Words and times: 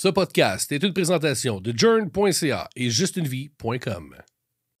Ce 0.00 0.06
podcast 0.06 0.70
est 0.70 0.84
une 0.84 0.92
présentation 0.92 1.60
de 1.60 1.76
journ.ca 1.76 2.68
et 2.76 2.88
justunevie.com. 2.88 4.14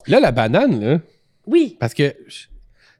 Là, 0.06 0.20
la 0.20 0.30
banane, 0.30 0.80
là, 0.80 1.00
Oui. 1.44 1.76
parce 1.80 1.92
que 1.92 2.14
je- 2.28 2.46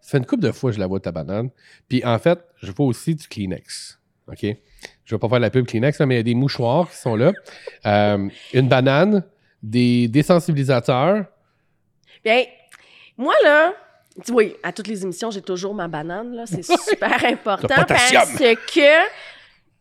ça 0.01 0.11
fait 0.11 0.19
une 0.19 0.27
couple 0.27 0.43
de 0.43 0.51
fois 0.51 0.71
que 0.71 0.75
je 0.75 0.81
la 0.81 0.89
vois, 0.89 0.99
ta 0.99 1.13
banane. 1.13 1.51
Puis 1.89 2.05
en 2.05 2.19
fait, 2.19 2.41
je 2.61 2.73
vois 2.73 2.87
aussi 2.87 3.15
du 3.15 3.29
Kleenex. 3.29 4.01
OK? 4.27 4.43
Je 5.05 5.15
vais 5.15 5.19
pas 5.21 5.29
faire 5.29 5.39
la 5.39 5.49
pub 5.51 5.65
Kleenex, 5.65 5.97
là, 6.01 6.07
mais 6.07 6.17
il 6.17 6.19
y 6.19 6.21
a 6.21 6.25
des 6.25 6.35
mouchoirs 6.35 6.91
qui 6.91 6.97
sont 6.97 7.15
là. 7.15 7.31
Euh, 7.87 8.29
une 8.53 8.69
banane, 8.69 9.23
des 9.63 10.09
désensibilisateurs. 10.09 11.25
Bien, 12.25 12.43
moi, 13.17 13.35
là, 13.45 13.75
tu- 14.27 14.33
oui, 14.33 14.57
à 14.65 14.73
toutes 14.73 14.89
les 14.89 15.05
émissions, 15.05 15.31
j'ai 15.31 15.41
toujours 15.43 15.73
ma 15.73 15.87
banane, 15.87 16.35
là. 16.35 16.47
C'est 16.47 16.65
super 16.65 17.25
important 17.25 17.69
potassium. 17.77 18.23
parce 18.25 18.37
que 18.39 18.55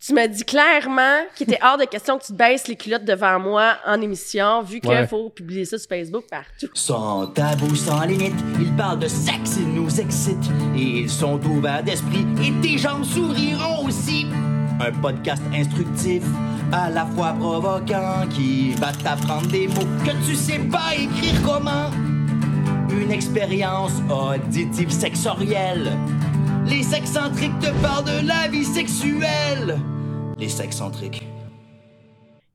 tu 0.05 0.13
m'as 0.13 0.27
dit 0.27 0.43
clairement 0.43 1.23
qu'il 1.35 1.49
était 1.51 1.59
hors 1.63 1.77
de 1.77 1.85
question 1.85 2.17
que 2.17 2.25
tu 2.25 2.31
te 2.31 2.37
baisses 2.37 2.67
les 2.67 2.75
culottes 2.75 3.03
devant 3.05 3.39
moi 3.39 3.77
en 3.85 3.99
émission, 4.01 4.61
vu 4.61 4.79
qu'il 4.79 4.89
Ouais. 4.91 5.07
faut 5.07 5.29
publier 5.29 5.65
ça 5.65 5.77
sur 5.77 5.89
Facebook 5.89 6.25
partout. 6.29 6.67
Sans 6.73 7.27
tabou, 7.27 7.75
sans 7.75 8.01
limite, 8.05 8.35
ils 8.59 8.71
parlent 8.75 8.99
de 8.99 9.07
sexe, 9.07 9.57
ils 9.59 9.67
nous 9.73 9.99
excitent. 9.99 10.49
Et 10.75 10.81
ils 11.01 11.09
sont 11.09 11.43
ouverts 11.45 11.83
d'esprit, 11.83 12.25
et 12.43 12.51
tes 12.61 12.77
jambes 12.77 13.03
souriront 13.03 13.85
aussi. 13.87 14.27
Un 14.79 14.91
podcast 15.01 15.41
instructif, 15.53 16.21
à 16.71 16.89
la 16.91 17.05
fois 17.07 17.33
provoquant, 17.33 18.27
qui 18.29 18.73
va 18.75 18.91
t'apprendre 18.93 19.47
des 19.47 19.67
mots 19.67 19.87
que 20.05 20.11
tu 20.27 20.35
sais 20.35 20.59
pas 20.59 20.93
écrire 20.93 21.41
comment. 21.43 21.89
Une 22.91 23.11
expérience 23.11 23.93
auditive 24.09 24.91
sexorielle. 24.91 25.91
Les 26.67 26.83
sexcentriques 26.83 27.57
te 27.59 27.71
parlent 27.81 28.05
de 28.05 28.27
la 28.27 28.47
vie 28.47 28.65
sexuelle. 28.65 29.77
Les 30.37 30.49
sexcentriques. 30.49 31.23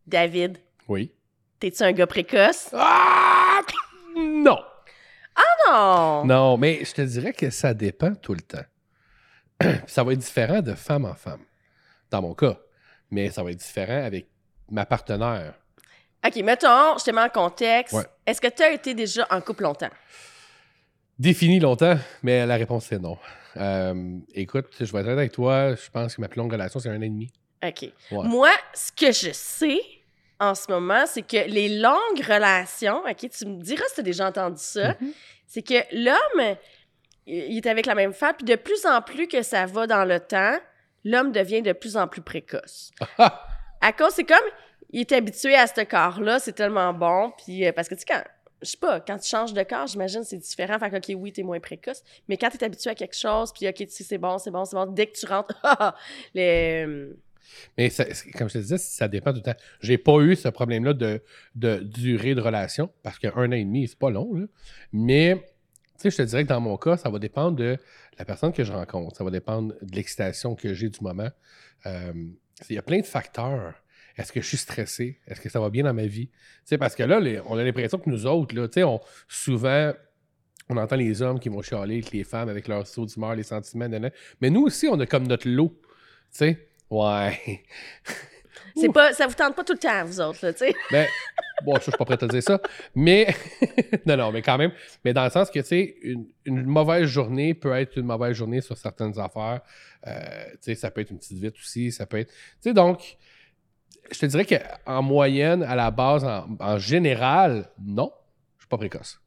David, 0.07 0.59
Oui. 0.89 1.13
t'es-tu 1.59 1.83
un 1.83 1.93
gars 1.93 2.07
précoce? 2.07 2.69
Ah! 2.75 3.61
Non. 4.17 4.59
Non! 5.69 6.25
Non, 6.25 6.57
mais 6.59 6.85
je 6.85 6.93
te 6.93 7.03
dirais 7.03 7.33
que 7.33 7.49
ça 7.51 7.73
dépend 7.73 8.15
tout 8.15 8.35
le 8.35 8.43
temps. 8.43 8.65
ça 9.87 10.05
va 10.05 10.13
être 10.13 10.19
différent 10.19 10.61
de 10.61 10.75
femme 10.75 11.05
en 11.07 11.15
femme, 11.15 11.41
dans 12.11 12.21
mon 12.21 12.35
cas. 12.35 12.59
Mais 13.11 13.31
ça 13.31 13.43
va 13.43 13.51
être 13.51 13.59
différent 13.59 14.05
avec 14.05 14.27
ma 14.71 14.85
partenaire. 14.85 15.55
OK, 16.27 16.37
mettons, 16.37 16.99
je 16.99 17.05
te 17.05 17.11
mets 17.11 17.23
en 17.23 17.29
contexte. 17.29 17.95
Ouais. 17.95 18.05
Est-ce 18.27 18.41
que 18.41 18.49
tu 18.49 18.63
as 18.63 18.73
été 18.73 18.95
déjà 18.95 19.27
en 19.31 19.41
couple 19.41 19.63
longtemps? 19.65 19.91
Défini 21.19 21.61
longtemps, 21.61 21.97
mais 22.23 22.45
la 22.47 22.57
réponse 22.57 22.87
c'est 22.87 22.99
non. 22.99 23.17
Euh, 23.57 24.19
écoute, 24.35 24.67
je 24.81 24.93
vais 24.93 25.01
être 25.01 25.09
avec 25.09 25.33
toi, 25.33 25.75
je 25.75 25.91
pense 25.91 26.17
que 26.17 26.21
ma 26.21 26.29
plus 26.29 26.39
longue 26.39 26.53
relation, 26.53 26.81
c'est 26.81 26.89
un 26.89 26.97
an 26.99 27.03
et 27.03 27.09
demi. 27.09 27.31
OK. 27.65 27.83
Ouais. 27.83 27.93
Moi, 28.29 28.51
ce 28.75 28.91
que 28.93 29.13
je 29.13 29.31
sais 29.33 29.81
en 30.41 30.55
ce 30.55 30.71
moment, 30.71 31.05
c'est 31.07 31.23
que 31.23 31.49
les 31.49 31.79
longues 31.81 32.21
relations, 32.27 33.03
OK, 33.09 33.29
tu 33.31 33.47
me 33.47 33.63
diras 33.63 33.85
si 33.89 33.95
tu 33.95 34.01
as 34.01 34.05
déjà 34.05 34.27
entendu 34.29 34.57
ça, 34.61 34.97
Mhm. 35.01 35.13
c'est 35.47 35.63
que 35.63 35.75
l'homme, 35.93 36.57
il 37.27 37.57
est 37.59 37.67
avec 37.67 37.87
la 37.87 37.95
même 37.95 38.13
femme, 38.13 38.35
puis 38.37 38.45
de 38.45 38.57
plus 38.57 38.85
en 38.87 39.01
plus 39.03 39.29
que 39.29 39.43
ça 39.43 39.67
va 39.67 39.87
dans 39.87 40.05
le 40.05 40.19
temps, 40.19 40.57
l'homme 41.05 41.31
devient 41.31 41.63
de 41.63 41.73
plus 41.73 41.97
en 41.97 42.09
plus 42.09 42.23
précoce. 42.23 42.91
À 43.85 43.93
cause, 43.93 44.13
c'est 44.15 44.25
comme, 44.25 44.39
il 44.91 45.01
est 45.01 45.13
habitué 45.13 45.57
à 45.57 45.67
ce 45.67 45.81
corps-là, 45.83 46.39
c'est 46.39 46.53
tellement 46.53 46.93
bon, 46.93 47.33
puis 47.45 47.67
euh, 47.67 47.73
parce 47.73 47.89
que 47.89 47.95
tu 47.97 48.01
sais, 48.01 48.07
quand, 48.09 48.23
je 48.63 48.71
sais 48.71 48.77
pas, 48.79 49.01
quand 49.01 49.19
tu 49.19 49.29
changes 49.29 49.53
de 49.53 49.63
corps, 49.63 49.87
j'imagine 49.87 50.25
c'est 50.25 50.39
différent, 50.39 50.79
fait 50.79 50.91
que, 50.91 50.97
OK, 50.97 51.21
oui, 51.21 51.33
t'es 51.33 51.43
moins 51.43 51.61
précoce, 51.61 52.03
mais 52.29 52.37
quand 52.37 52.51
t'es 52.51 52.65
habitué 52.65 52.91
à 52.91 52.95
quelque 52.95 53.17
chose, 53.17 53.53
puis 53.53 53.69
OK, 53.69 53.75
tu 53.75 53.89
sais, 53.89 54.05
c'est 54.05 54.19
bon, 54.19 54.39
c'est 54.39 54.51
bon, 54.51 54.65
c'est 54.65 54.77
bon, 54.77 54.87
dès 54.87 55.07
que 55.07 55.19
tu 55.19 55.27
rentres, 55.27 55.55
le... 56.35 57.17
Mais 57.77 57.91
ça- 57.91 58.07
comme 58.39 58.49
je 58.49 58.55
te 58.55 58.59
disais, 58.59 58.79
ça 58.79 59.09
dépend 59.09 59.33
le 59.33 59.43
temps. 59.43 59.55
J'ai 59.81 59.99
pas 59.99 60.19
eu 60.21 60.37
ce 60.37 60.49
problème-là 60.49 60.95
de, 60.95 61.23
de 61.55 61.79
durée 61.79 62.35
de 62.35 62.41
relation, 62.41 62.91
parce 63.03 63.19
qu'un 63.19 63.31
an 63.35 63.53
et 63.53 63.65
demi, 63.65 63.87
c'est 63.89 63.99
pas 63.99 64.11
long. 64.11 64.33
là. 64.35 64.47
Mais, 64.93 65.37
tu 65.99 66.03
sais, 66.03 66.11
je 66.11 66.17
te 66.17 66.23
dirais 66.23 66.45
que 66.45 66.49
dans 66.49 66.61
mon 66.61 66.77
cas, 66.79 66.97
ça 66.97 67.11
va 67.11 67.19
dépendre 67.19 67.57
de 67.57 67.77
la 68.19 68.25
personne 68.25 68.53
que 68.53 68.65
je 68.65 68.73
rencontre. 68.73 69.17
Ça 69.17 69.25
va 69.25 69.31
dépendre 69.31 69.75
de 69.83 69.95
l'excitation 69.97 70.55
que 70.55 70.73
j'ai 70.73 70.89
du 70.89 71.01
moment. 71.03 71.29
Euh, 71.87 72.13
Il 72.71 72.77
y 72.77 72.79
a 72.79 72.83
plein 72.83 73.01
de 73.01 73.07
facteurs. 73.07 73.75
Est-ce 74.17 74.33
que 74.33 74.41
je 74.41 74.47
suis 74.47 74.57
stressé? 74.57 75.21
Est-ce 75.27 75.41
que 75.41 75.49
ça 75.49 75.61
va 75.61 75.71
bien 75.71 75.85
dans 75.85 75.95
ma 75.95 76.07
vie? 76.07 76.31
Parce 76.79 76.95
que 76.95 77.03
là, 77.03 77.21
les- 77.21 77.41
on 77.47 77.57
a 77.57 77.65
l'impression 77.65 77.99
que 77.99 78.09
nous 78.11 78.27
autres, 78.27 78.55
là, 78.55 78.69
on, 78.87 79.01
souvent, 79.29 79.93
on 80.69 80.77
entend 80.77 80.97
les 80.97 81.23
hommes 81.23 81.41
qui 81.41 81.49
vont 81.49 81.63
chialer 81.63 81.95
avec 81.95 82.13
les 82.13 82.25
femmes 82.25 82.49
avec 82.49 82.69
leur 82.69 82.87
saut 82.87 83.07
d'humeur, 83.07 83.35
les 83.35 83.43
sentiments, 83.43 83.89
nanana. 83.89 84.11
mais 84.41 84.51
nous 84.51 84.63
aussi, 84.65 84.89
on 84.89 84.99
a 85.01 85.07
comme 85.07 85.27
notre 85.27 85.49
lot. 85.49 85.73
Tu 85.81 86.39
sais, 86.39 86.69
ouais. 86.91 87.63
C'est 88.77 88.93
pas, 88.93 89.13
ça 89.13 89.27
vous 89.27 89.35
tente 89.35 89.55
pas 89.55 89.65
tout 89.65 89.73
le 89.75 89.79
temps, 89.79 90.05
vous 90.05 90.21
autres, 90.21 90.39
là, 90.43 90.53
tu 90.53 90.61
sais. 90.61 90.75
Ben, 90.91 91.07
bon, 91.65 91.75
je 91.77 91.83
suis 91.83 91.93
pas 91.93 92.05
prêt 92.05 92.15
à 92.15 92.19
te 92.19 92.25
dire 92.27 92.43
ça. 92.43 92.61
Mais, 92.95 93.27
non, 94.07 94.17
non, 94.17 94.33
mais 94.33 94.41
quand 94.41 94.57
même. 94.57 94.73
Mais 95.05 95.13
dans 95.13 95.25
le 95.25 95.31
sens 95.31 95.51
que, 95.51 95.59
tu 95.61 95.67
sais, 95.67 95.97
une, 96.03 96.27
une 96.47 96.65
mauvaise 96.65 97.07
journée 97.07 97.55
peut 97.55 97.73
être 97.75 97.99
une 97.99 98.07
mauvaise 98.07 98.35
journée 98.35 98.61
sur 98.61 98.77
certaines 98.79 99.19
affaires. 99.19 99.61
Euh, 100.07 100.45
tu 100.53 100.59
sais, 100.63 100.75
ça 100.75 100.91
peut 100.91 101.01
être 101.03 101.11
une 101.11 101.19
petite 101.19 101.39
vite 101.39 101.55
aussi. 101.57 101.93
Ça 101.93 102.07
peut 102.07 102.19
être. 102.19 102.31
Tu 102.31 102.37
sais, 102.61 102.73
donc, 102.75 103.17
je 104.11 104.19
te 104.19 104.27
dirais 104.27 104.45
qu'en 104.47 105.03
moyenne, 105.03 105.63
à 105.63 105.75
la 105.75 105.91
base, 105.91 106.25
en, 106.25 106.47
en 106.61 106.79
général, 106.79 107.69
non, 107.85 108.13
je 108.59 108.63
suis 108.65 108.69
pas 108.69 108.77
précoce. 108.79 109.19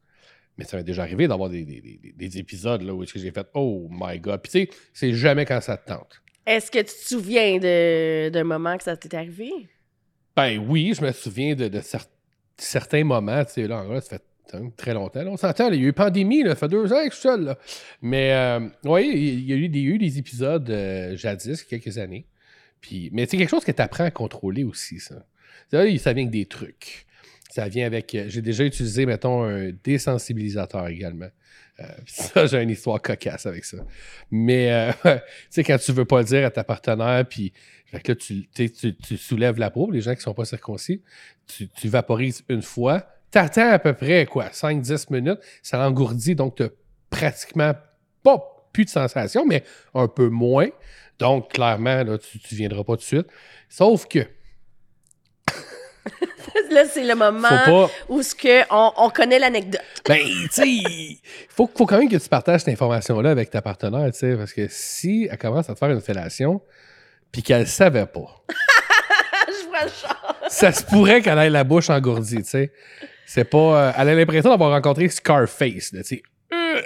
Mais 0.57 0.63
ça 0.65 0.77
m'est 0.77 0.83
déjà 0.83 1.01
arrivé 1.03 1.27
d'avoir 1.27 1.49
des, 1.49 1.65
des- 1.65 1.81
des- 1.81 2.13
des 2.13 2.37
épisodes 2.37 2.81
là, 2.81 2.93
où 2.93 3.03
j'ai 3.05 3.31
fait 3.31 3.47
Oh 3.53 3.87
my 3.91 4.19
God. 4.19 4.41
Puis, 4.41 4.51
tu 4.51 4.59
sais, 4.59 4.69
c'est 4.93 5.13
jamais 5.13 5.45
quand 5.45 5.59
ça 5.61 5.75
te 5.77 5.87
tente. 5.87 6.21
Est-ce 6.45 6.71
que 6.71 6.79
tu 6.79 6.85
te 6.85 7.07
souviens 7.07 7.57
d'un 8.29 8.43
moment 8.43 8.77
que 8.77 8.83
ça 8.83 8.95
t'est 8.95 9.13
arrivé? 9.15 9.49
Ben 10.35 10.57
oui, 10.67 10.93
je 10.95 11.01
me 11.03 11.11
souviens 11.11 11.55
de, 11.55 11.67
de 11.67 11.79
cer- 11.79 12.07
certains 12.57 13.03
moments, 13.03 13.43
tu 13.45 13.53
sais, 13.53 13.67
là, 13.67 13.81
en 13.81 13.85
vrai, 13.85 14.01
ça 14.01 14.17
fait 14.17 14.23
très 14.77 14.93
longtemps. 14.93 15.23
là. 15.23 15.31
on 15.31 15.37
s'entend, 15.37 15.69
il 15.71 15.81
y 15.81 15.85
a 15.85 15.87
eu 15.87 15.93
pandémie, 15.93 16.43
là, 16.43 16.49
ça 16.51 16.55
fait 16.55 16.67
deux 16.69 16.93
ans 16.93 17.03
que 17.03 17.09
je 17.09 17.15
suis 17.15 17.21
seul, 17.23 17.43
là. 17.45 17.57
Mais 18.01 18.31
euh, 18.33 18.59
oui, 18.83 19.11
il 19.13 19.45
y 19.49 19.53
a 19.53 19.55
eu 19.55 19.67
des, 19.67 19.79
il 19.79 19.85
y 19.85 19.91
a 19.91 19.95
eu 19.95 19.97
des 19.97 20.19
épisodes 20.19 20.69
euh, 20.69 21.17
jadis, 21.17 21.63
quelques 21.63 21.97
années. 21.97 22.27
Mais 23.12 23.25
c'est 23.25 23.38
quelque 23.38 23.50
chose 23.50 23.66
que 23.66 23.72
tu 23.72 23.81
apprends 23.81 24.06
à 24.06 24.12
contrôler 24.12 24.63
aussi, 24.63 25.00
ça. 25.00 25.25
Ça, 25.72 25.84
vient 25.84 26.00
avec 26.06 26.29
des 26.29 26.46
trucs. 26.46 27.06
Ça 27.50 27.68
vient 27.68 27.85
avec. 27.85 28.13
euh, 28.16 28.25
J'ai 28.28 28.41
déjà 28.41 28.63
utilisé, 28.63 29.06
mettons, 29.06 29.44
un 29.44 29.72
désensibilisateur 29.84 30.88
également. 30.88 31.29
Euh, 31.79 31.84
ça, 32.07 32.45
j'ai 32.45 32.62
une 32.62 32.69
histoire 32.69 33.01
cocasse 33.01 33.45
avec 33.45 33.66
ça. 33.66 33.78
Mais, 34.31 34.72
euh, 34.72 34.91
tu 35.03 35.19
sais, 35.50 35.63
quand 35.63 35.78
tu 35.78 35.91
veux 35.91 36.06
pas 36.06 36.19
le 36.19 36.25
dire 36.25 36.45
à 36.45 36.51
ta 36.51 36.63
partenaire, 36.63 37.25
puis 37.28 37.53
tu, 38.18 39.18
soulèves 39.18 39.57
la 39.57 39.72
peau, 39.72 39.90
les 39.91 40.01
gens 40.01 40.16
qui 40.16 40.22
sont 40.22 40.34
pas 40.34 40.45
circoncis, 40.45 41.01
tu, 41.47 41.88
vaporises 41.88 42.44
une 42.50 42.62
fois, 42.62 43.07
t'attends 43.31 43.72
à 43.72 43.79
peu 43.79 43.94
près, 43.94 44.25
quoi, 44.25 44.47
5-10 44.47 45.13
minutes, 45.13 45.40
ça 45.62 45.79
engourdit, 45.88 46.35
donc 46.35 46.56
t'as 46.56 46.69
pratiquement 47.09 47.74
pas 48.24 48.54
plus 48.75 48.86
de 48.86 48.90
sensation, 48.90 49.46
mais 49.46 49.63
un 49.94 50.08
peu 50.09 50.28
moins. 50.28 50.68
Donc, 51.18 51.53
clairement, 51.53 52.03
là, 52.03 52.18
tu, 52.18 52.40
tu 52.40 52.56
viendras 52.56 52.84
pas 52.84 52.94
tout 52.94 53.00
de 53.00 53.03
suite. 53.03 53.28
Sauf 53.69 54.06
que, 54.06 54.19
là, 56.72 56.84
c'est 56.86 57.06
le 57.06 57.16
moment 57.16 57.47
pas, 57.47 57.90
où 58.09 58.22
ce 58.22 58.36
que 58.36 58.63
on, 58.69 58.91
on 58.97 59.09
connaît 59.09 59.40
l'anecdote. 59.40 59.81
Ben, 60.08 60.19
tu 60.19 60.47
sais, 60.52 60.68
il 60.68 61.19
faut, 61.50 61.69
faut 61.75 61.86
quand 61.86 61.97
même 61.97 62.09
que 62.09 62.18
tu 62.18 62.30
partages 62.30 62.59
cette 62.62 62.74
information-là 62.74 63.31
avec 63.31 63.50
ta 63.50 63.62
partenaire, 63.62 64.12
tu 64.12 64.19
sais, 64.19 64.36
parce 64.36 64.53
que 64.53 64.68
si 64.69 65.28
elle 65.31 65.38
commence 65.38 65.69
à 65.69 65.74
te 65.74 65.80
faire 65.80 65.90
une 65.90 66.02
fellation, 66.02 66.62
puis 67.31 67.42
qu'elle 67.42 67.66
savait 67.68 68.06
pas, 68.06 68.44
Je 69.47 69.68
vois 69.68 69.84
le 69.86 69.90
char. 69.90 70.36
ça 70.50 70.72
se 70.72 70.84
pourrait 70.84 71.22
qu'elle 71.22 71.40
ait 71.40 71.50
la 71.50 71.63
bouche 71.63 71.90
engourdie, 71.90 72.44
tu 72.44 72.50
sais. 72.50 72.72
C'est 73.25 73.46
pas... 73.46 73.57
euh, 73.57 73.92
elle 73.97 74.09
a 74.09 74.16
l'impression 74.16 74.52
d'avoir 74.52 74.72
rencontré 74.72 75.07
Scarface, 75.09 75.92
tu 75.92 76.03
sais. 76.03 76.24
Euh. 76.53 76.81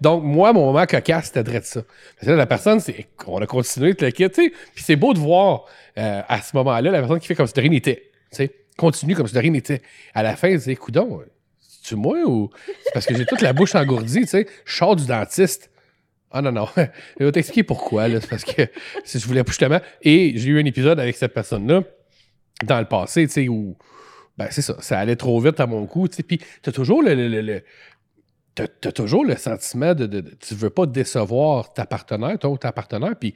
Donc, 0.00 0.22
moi, 0.24 0.52
mon 0.52 0.66
moment 0.72 0.86
cocasse, 0.86 1.26
c'était 1.26 1.42
de 1.44 1.50
ça. 1.64 1.82
Parce 1.82 2.24
que 2.26 2.30
là, 2.30 2.36
la 2.36 2.46
personne, 2.46 2.80
c'est... 2.80 3.06
On 3.26 3.38
a 3.40 3.46
continué 3.46 3.94
de 3.94 4.04
le 4.04 4.10
quitter, 4.10 4.30
tu 4.30 4.44
sais. 4.44 4.52
Puis 4.74 4.84
c'est 4.84 4.96
beau 4.96 5.12
de 5.14 5.18
voir, 5.18 5.64
euh, 5.98 6.22
à 6.28 6.40
ce 6.40 6.56
moment-là, 6.56 6.90
la 6.90 6.98
personne 7.00 7.20
qui 7.20 7.26
fait 7.26 7.34
comme 7.34 7.46
si 7.46 7.52
de 7.54 7.60
rien 7.60 7.70
n'était, 7.70 8.10
tu 8.30 8.36
sais. 8.36 8.50
Continue 8.76 9.14
comme 9.14 9.26
si 9.26 9.34
de 9.34 9.38
rien 9.38 9.50
n'était. 9.50 9.82
À 10.14 10.22
la 10.22 10.34
fin, 10.36 10.54
dit, 10.54 10.76
coudon, 10.76 11.22
c'est-tu 11.60 11.96
moi 11.96 12.18
ou... 12.24 12.50
C'est 12.84 12.92
parce 12.94 13.06
que 13.06 13.14
j'ai 13.14 13.26
toute 13.26 13.42
la 13.42 13.52
bouche 13.52 13.74
engourdie, 13.74 14.20
tu 14.22 14.26
sais? 14.26 14.46
Je 14.64 14.74
sors 14.76 14.96
du 14.96 15.06
dentiste. 15.06 15.70
Ah 16.30 16.40
non, 16.40 16.50
non. 16.52 16.66
Je 17.20 17.24
vais 17.26 17.32
t'expliquer 17.32 17.62
pourquoi. 17.62 18.08
là. 18.08 18.18
C'est 18.20 18.30
parce 18.30 18.44
que 18.44 18.62
si 19.04 19.18
je 19.18 19.26
voulais 19.26 19.42
justement. 19.46 19.80
Et 20.00 20.32
j'ai 20.36 20.48
eu 20.48 20.58
un 20.60 20.64
épisode 20.64 20.98
avec 20.98 21.14
cette 21.14 21.34
personne-là 21.34 21.82
dans 22.64 22.78
le 22.80 22.86
passé, 22.86 23.26
tu 23.26 23.32
sais, 23.34 23.48
où. 23.48 23.76
Ben, 24.38 24.46
c'est 24.50 24.62
ça. 24.62 24.76
Ça 24.80 24.98
allait 24.98 25.16
trop 25.16 25.38
vite 25.40 25.60
à 25.60 25.66
mon 25.66 25.82
goût, 25.82 26.08
tu 26.08 26.16
sais. 26.16 26.22
Puis 26.22 26.40
t'as 26.62 26.72
toujours 26.72 27.02
le. 27.02 27.14
le- 27.14 27.28
le- 27.28 27.42
le- 27.42 27.62
t'as, 28.54 28.66
t'as 28.68 28.92
toujours 28.92 29.24
le 29.24 29.36
sentiment 29.36 29.94
de, 29.94 30.06
de, 30.06 30.20
de- 30.20 30.34
Tu 30.34 30.54
veux 30.54 30.70
pas 30.70 30.86
décevoir 30.86 31.72
ta 31.72 31.86
partenaire, 31.86 32.38
toi 32.38 32.50
ou 32.50 32.58
ta 32.58 32.72
partenaire, 32.72 33.14
puis. 33.18 33.34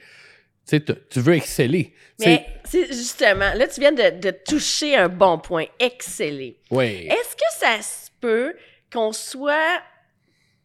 Tu 0.68 0.82
tu 0.84 1.20
veux 1.20 1.34
exceller. 1.34 1.94
Tu 2.20 2.26
Mais 2.28 2.44
c'est 2.64 2.88
justement, 2.88 3.54
là, 3.54 3.68
tu 3.68 3.78
viens 3.78 3.92
de, 3.92 4.18
de 4.18 4.32
toucher 4.32 4.96
un 4.96 5.08
bon 5.08 5.38
point, 5.38 5.66
exceller. 5.78 6.58
ouais. 6.72 7.04
Est-ce 7.06 7.36
que 7.36 7.44
ça 7.56 7.80
se 7.82 8.10
peut 8.20 8.52
qu'on 8.92 9.12
soit 9.12 9.80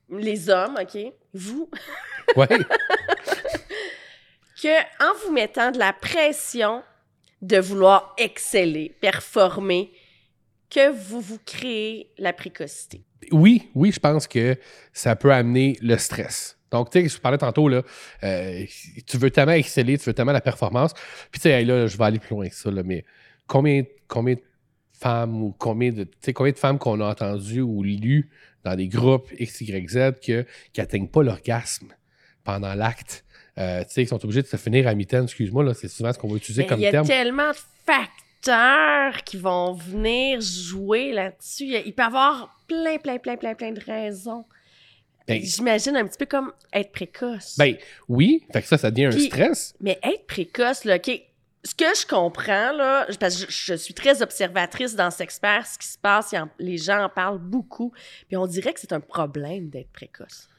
les 0.10 0.50
hommes, 0.50 0.76
OK, 0.82 0.98
vous, 1.36 1.70
Ouais. 2.36 2.48
que 4.62 4.80
en 5.04 5.14
vous 5.24 5.32
mettant 5.32 5.70
de 5.70 5.78
la 5.80 5.94
pression 5.94 6.84
de 7.44 7.58
vouloir 7.60 8.16
exceller, 8.18 8.96
performer, 9.02 9.92
que 10.70 10.90
vous 10.90 11.22
vous 11.22 11.40
créez 11.46 12.12
la 12.18 12.34
précocité? 12.34 13.04
Oui, 13.32 13.70
oui, 13.76 13.92
je 13.92 14.00
pense 14.00 14.28
que 14.28 14.58
ça 14.94 15.16
peut 15.16 15.32
amener 15.34 15.78
le 15.82 15.98
stress. 15.98 16.58
Donc, 16.72 16.90
tu 16.90 17.02
sais, 17.02 17.10
je 17.10 17.20
parlais 17.20 17.38
tantôt, 17.38 17.68
là, 17.68 17.84
euh, 18.24 18.64
tu 19.06 19.18
veux 19.18 19.30
tellement 19.30 19.52
exceller, 19.52 19.98
tu 19.98 20.06
veux 20.06 20.14
tellement 20.14 20.32
la 20.32 20.42
performance. 20.42 20.94
Puis, 21.30 21.40
tu 21.40 21.42
sais, 21.42 21.52
hey, 21.52 21.66
là, 21.66 21.88
je 21.88 21.98
vais 21.98 22.06
aller 22.06 22.20
plus 22.20 22.34
loin 22.34 22.48
que 22.48 22.56
ça, 22.56 22.72
là, 22.72 22.82
mais 22.84 23.04
combien, 23.46 23.84
combien 24.08 24.36
de 24.36 24.42
femmes 24.98 25.42
ou 25.42 25.54
combien 25.58 25.92
de, 25.92 26.08
combien 26.34 26.54
de 26.54 26.58
femmes 26.58 26.80
qu'on 26.80 27.02
a 27.02 27.06
entendues 27.10 27.62
ou 27.62 27.84
lues 27.84 28.30
dans 28.64 28.76
des 28.76 28.88
groupes 28.88 29.30
X, 29.38 29.62
Y, 29.62 29.90
Z 29.90 30.14
que, 30.26 30.46
qui 30.72 30.80
n'atteignent 30.80 31.10
pas 31.10 31.24
l'orgasme 31.24 31.88
pendant 32.44 32.74
l'acte? 32.74 33.26
Euh, 33.58 33.84
tu 33.84 33.90
sais, 33.90 34.04
qui 34.04 34.08
sont 34.08 34.24
obligés 34.24 34.42
de 34.42 34.48
se 34.48 34.56
finir 34.56 34.88
à 34.88 34.96
mi-temps, 34.96 35.24
excuse-moi, 35.24 35.64
là, 35.66 35.74
c'est 35.74 35.90
souvent 35.90 36.14
ce 36.14 36.18
qu'on 36.18 36.30
va 36.30 36.38
utiliser 36.38 36.62
Mais 36.64 36.68
comme 36.70 36.80
il 36.80 36.84
y 36.84 36.88
a 36.88 36.92
terme. 36.92 37.06
tellement 37.06 37.50
de 37.52 37.58
facteurs 37.86 38.08
qui 39.24 39.38
vont 39.38 39.74
venir 39.74 40.40
jouer 40.42 41.12
là-dessus. 41.14 41.66
Il 41.86 41.94
peut 41.94 42.04
y 42.04 42.06
avoir 42.06 42.58
plein, 42.68 42.98
plein, 42.98 43.18
plein, 43.18 43.38
plein, 43.38 43.54
plein 43.56 43.72
de 43.72 43.80
raisons. 43.82 44.46
Ben, 45.28 45.42
J'imagine 45.42 45.96
un 45.98 46.06
petit 46.08 46.18
peu 46.18 46.26
comme 46.26 46.52
être 46.74 46.92
précoce. 46.92 47.56
Ben, 47.58 47.76
oui, 48.10 48.44
fait 48.52 48.62
que 48.62 48.68
ça, 48.68 48.78
ça 48.78 48.90
devient 48.92 49.06
un 49.06 49.12
stress. 49.12 49.74
Mais 49.80 50.00
être 50.04 50.26
précoce, 50.26 50.84
là, 50.84 50.96
OK, 50.96 51.22
ce 51.64 51.76
que 51.76 51.86
je 51.96 52.08
comprends, 52.08 52.72
là, 52.74 53.06
parce 53.20 53.46
que 53.46 53.52
je, 53.52 53.74
je 53.74 53.74
suis 53.76 53.94
très 53.94 54.22
observatrice 54.24 54.96
dans 54.96 55.12
Sexpert, 55.12 55.66
ce 55.68 55.78
qui 55.78 55.88
se 55.88 55.98
passe, 55.98 56.34
en- 56.34 56.50
les 56.58 56.78
gens 56.78 57.04
en 57.04 57.10
parlent 57.10 57.38
beaucoup, 57.38 57.94
puis 58.28 58.36
on 58.36 58.48
dirait 58.48 58.74
que 58.74 58.80
c'est 58.80 58.94
un 58.94 59.00
problème 59.00 59.70
d'être 59.70 59.92
précoce. 59.92 60.50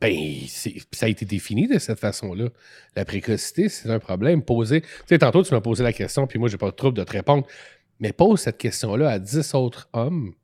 Ben, 0.00 0.14
ça 0.92 1.06
a 1.06 1.08
été 1.08 1.24
défini 1.24 1.66
de 1.66 1.78
cette 1.78 1.98
façon-là. 1.98 2.48
La 2.94 3.04
précocité, 3.04 3.68
c'est 3.68 3.90
un 3.90 3.98
problème 3.98 4.42
posé. 4.42 4.82
Tu 4.82 4.88
sais, 5.06 5.18
tantôt, 5.18 5.42
tu 5.42 5.52
m'as 5.52 5.60
posé 5.60 5.82
la 5.82 5.92
question, 5.92 6.26
puis 6.28 6.38
moi, 6.38 6.48
j'ai 6.48 6.56
pas 6.56 6.70
de 6.70 6.76
trouble 6.76 6.96
de 6.96 7.04
te 7.04 7.12
répondre. 7.12 7.44
Mais 7.98 8.12
pose 8.12 8.40
cette 8.40 8.58
question-là 8.58 9.10
à 9.10 9.18
10 9.18 9.54
autres 9.54 9.88
hommes, 9.92 10.34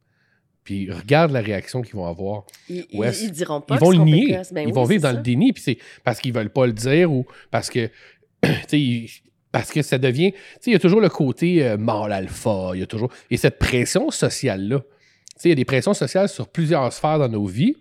puis 0.65 0.91
regarde 0.91 1.31
la 1.31 1.41
réaction 1.41 1.83
qu'ils 1.83 1.95
vont 1.95 2.07
avoir. 2.07 2.47
Ils, 2.69 2.85
ils- 2.91 3.31
diront 3.31 3.61
pas 3.61 3.77
Ils 3.77 3.81
vont 3.81 3.91
le 3.93 3.99
nier. 3.99 4.41
Ben 4.51 4.63
ils 4.63 4.67
oui, 4.67 4.73
vont 4.73 4.85
vivre 4.85 5.03
dans 5.03 5.11
ça. 5.11 5.17
le 5.17 5.23
déni, 5.23 5.53
puis 5.53 5.63
c'est 5.63 5.79
parce 6.03 6.19
qu'ils 6.21 6.33
veulent 6.33 6.51
pas 6.51 6.67
le 6.67 6.73
dire 6.73 7.13
ou 7.13 7.25
parce 7.53 7.71
que, 7.71 7.91
ils- 8.73 9.09
parce 9.53 9.71
que 9.71 9.83
ça 9.83 9.99
devient. 9.99 10.33
Tu 10.33 10.39
sais, 10.61 10.71
il 10.71 10.73
y 10.73 10.77
a 10.77 10.81
toujours 10.81 11.01
le 11.01 11.09
côté 11.11 11.65
euh, 11.65 11.77
mâle 11.77 12.13
alpha, 12.13 12.71
il 12.75 12.81
y 12.81 12.83
a 12.83 12.87
toujours. 12.87 13.13
Et 13.31 13.37
cette 13.37 13.61
pression 13.61 14.11
sociale-là. 14.11 14.81
Tu 14.81 14.87
sais, 15.37 15.49
il 15.49 15.51
y 15.51 15.53
a 15.53 15.57
des 15.57 15.65
pressions 15.65 15.95
sociales 15.95 16.29
sur 16.29 16.49
plusieurs 16.49 16.93
sphères 16.93 17.21
dans 17.21 17.29
nos 17.29 17.47
vies. 17.47 17.77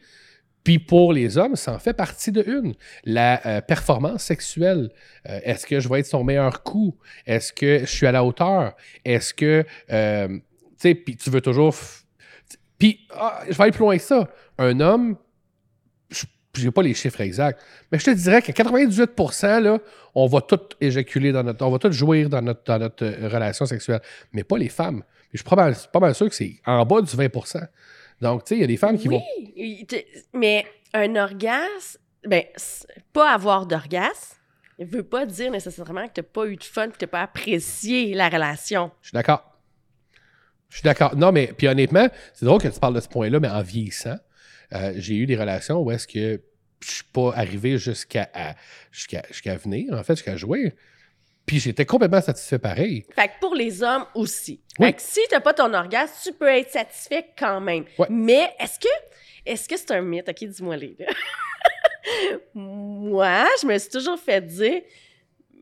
Puis 0.64 0.80
pour 0.80 1.12
les 1.12 1.38
hommes, 1.38 1.56
ça 1.56 1.74
en 1.74 1.80
fait 1.80 1.94
partie 1.94 2.32
de 2.32 2.44
une. 2.48 2.74
La 3.04 3.46
euh, 3.46 3.62
performance 3.62 4.24
sexuelle. 4.24 4.90
Euh, 5.28 5.40
Est-ce 5.44 5.66
que 5.66 5.80
je 5.80 5.90
vais 5.90 6.00
être 6.00 6.06
son 6.06 6.24
meilleur 6.24 6.64
coup? 6.64 6.96
Est-ce 7.26 7.52
que 7.52 7.80
je 7.80 7.86
suis 7.86 8.08
à 8.08 8.12
la 8.12 8.24
hauteur? 8.24 8.74
Est-ce 9.04 9.34
que, 9.34 9.66
euh, 9.92 10.28
tu 10.28 10.44
sais, 10.78 11.04
tu 11.18 11.30
veux 11.30 11.42
toujours... 11.42 11.76
Puis, 12.78 13.06
ah, 13.14 13.42
je 13.50 13.54
vais 13.54 13.64
aller 13.64 13.72
plus 13.72 13.82
loin 13.82 13.98
que 13.98 14.04
ça. 14.04 14.30
Un 14.58 14.80
homme, 14.80 15.18
je 16.10 16.66
n'ai 16.66 16.72
pas 16.72 16.84
les 16.84 16.94
chiffres 16.94 17.22
exacts, 17.22 17.60
mais 17.92 18.00
je 18.00 18.06
te 18.06 18.12
dirais 18.12 18.42
qu'à 18.42 18.54
98 18.54 19.12
là, 19.42 19.80
on 20.16 20.28
va 20.28 20.42
tout 20.42 20.60
éjaculer 20.80 21.32
dans 21.32 21.44
notre... 21.44 21.66
On 21.66 21.72
va 21.72 21.80
tout 21.80 21.92
jouir 21.92 22.30
dans 22.30 22.42
notre, 22.42 22.64
dans 22.64 22.80
notre 22.80 23.06
relation 23.06 23.66
sexuelle, 23.66 24.02
mais 24.32 24.44
pas 24.44 24.58
les 24.58 24.70
femmes. 24.70 25.04
Je 25.34 25.40
suis 25.40 25.46
pas 25.46 26.00
mal 26.00 26.16
sûr 26.16 26.30
que 26.30 26.36
c'est 26.36 26.62
en 26.66 26.86
bas 26.86 27.02
du 27.02 27.16
20 27.16 27.30
Donc, 28.22 28.44
tu 28.46 28.50
sais, 28.50 28.56
il 28.58 28.62
y 28.62 28.64
a 28.64 28.68
des 28.68 28.78
femmes 28.78 28.98
qui 28.98 29.10
oui, 29.10 29.18
vont... 29.18 29.98
mais 30.34 30.66
un 30.94 31.16
orgasme, 31.16 32.00
ben, 32.26 32.44
pas 33.12 33.34
avoir 33.34 33.66
d'orgasme, 33.66 34.38
ne 34.80 34.86
veut 34.86 35.04
pas 35.04 35.26
dire 35.26 35.52
nécessairement 35.52 36.08
que 36.08 36.14
tu 36.14 36.22
n'as 36.22 36.28
pas 36.28 36.46
eu 36.48 36.56
de 36.56 36.64
fun, 36.64 36.90
que 36.90 36.98
tu 36.98 37.04
n'as 37.06 37.10
pas 37.10 37.22
apprécié 37.22 38.14
la 38.14 38.30
relation. 38.30 38.92
Je 39.02 39.10
suis 39.10 39.16
d'accord. 39.16 39.44
Je 40.70 40.78
suis 40.78 40.84
d'accord. 40.84 41.16
Non, 41.16 41.32
mais 41.32 41.48
puis 41.56 41.68
honnêtement, 41.68 42.08
c'est 42.34 42.46
drôle 42.46 42.62
que 42.62 42.68
tu 42.68 42.80
parles 42.80 42.96
de 42.96 43.00
ce 43.00 43.08
point-là, 43.08 43.40
mais 43.40 43.50
en 43.50 43.62
vieillissant, 43.62 44.18
euh, 44.74 44.94
j'ai 44.96 45.16
eu 45.16 45.26
des 45.26 45.36
relations 45.36 45.80
où 45.82 45.92
est-ce 45.92 46.08
que 46.08 46.42
je 46.84 46.92
suis 46.92 47.04
pas 47.14 47.32
arrivé 47.36 47.78
jusqu'à 47.78 48.30
à- 48.34 48.56
jusqu'à 48.92 49.24
jusqu'à 49.30 49.56
venir, 49.56 49.94
en 49.94 50.04
fait, 50.04 50.16
jusqu'à 50.16 50.36
jouer. 50.36 50.74
Puis 51.46 51.60
j'étais 51.60 51.86
complètement 51.86 52.22
satisfait 52.22 52.60
pareil. 52.60 53.06
Fait 53.14 53.28
que 53.28 53.34
pour 53.42 53.54
les 53.54 53.84
hommes 53.84 54.06
aussi. 54.16 54.62
Oui. 54.80 54.88
Fait 54.88 54.94
que 54.94 55.02
si 55.02 55.20
t'as 55.30 55.42
pas 55.42 55.54
ton 55.54 55.74
orgasme, 55.74 56.14
tu 56.24 56.34
peux 56.34 56.48
être 56.48 56.72
satisfait 56.72 57.28
quand 57.38 57.60
même. 57.60 57.86
Ouais. 57.98 58.08
Mais 58.10 58.54
est-ce 58.60 58.80
que 58.80 58.88
est-ce 59.46 59.68
que 59.68 59.76
c'est 59.78 59.92
un 59.92 60.02
mythe? 60.02 60.30
OK, 60.30 60.44
dis-moi 60.44 60.78
les. 60.78 60.96
Moi, 62.54 63.46
je 63.62 63.68
me 63.68 63.78
suis 63.78 63.90
toujours 63.90 64.20
fait 64.20 64.46
dire 64.46 64.82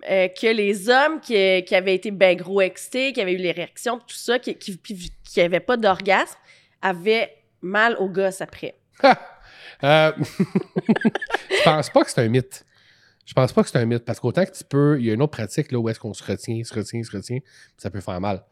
euh, 0.09 0.27
que 0.27 0.47
les 0.47 0.89
hommes 0.89 1.19
qui, 1.19 1.63
qui 1.63 1.75
avaient 1.75 1.95
été 1.95 2.11
ben 2.11 2.35
gros 2.35 2.61
excités, 2.61 3.13
qui 3.13 3.21
avaient 3.21 3.33
eu 3.33 3.37
les 3.37 3.51
réactions, 3.51 3.97
tout 3.99 4.15
ça, 4.15 4.39
qui 4.39 4.55
qui, 4.55 4.77
puis 4.77 5.11
qui 5.23 5.59
pas 5.59 5.77
d'orgasme, 5.77 6.37
avaient 6.81 7.35
mal 7.61 7.95
au 7.97 8.07
gosse 8.07 8.41
après. 8.41 8.75
Euh, 9.83 10.11
je 11.49 11.63
pense 11.63 11.89
pas 11.89 12.03
que 12.03 12.11
c'est 12.11 12.21
un 12.21 12.27
mythe? 12.27 12.65
Je 13.31 13.33
pense 13.33 13.53
pas 13.53 13.63
que 13.63 13.69
c'est 13.69 13.77
un 13.77 13.85
mythe 13.85 14.03
parce 14.03 14.19
qu'autant 14.19 14.43
que 14.43 14.51
tu 14.51 14.65
peux, 14.65 14.99
il 14.99 15.05
y 15.05 15.09
a 15.09 15.13
une 15.13 15.21
autre 15.21 15.31
pratique 15.31 15.71
là 15.71 15.79
où 15.79 15.87
est-ce 15.87 16.01
qu'on 16.01 16.13
se 16.13 16.21
retient, 16.21 16.61
se 16.65 16.73
retient, 16.73 17.01
se 17.01 17.15
retient, 17.15 17.37
ça 17.77 17.89
peut 17.89 18.01
faire 18.01 18.19
mal. 18.19 18.43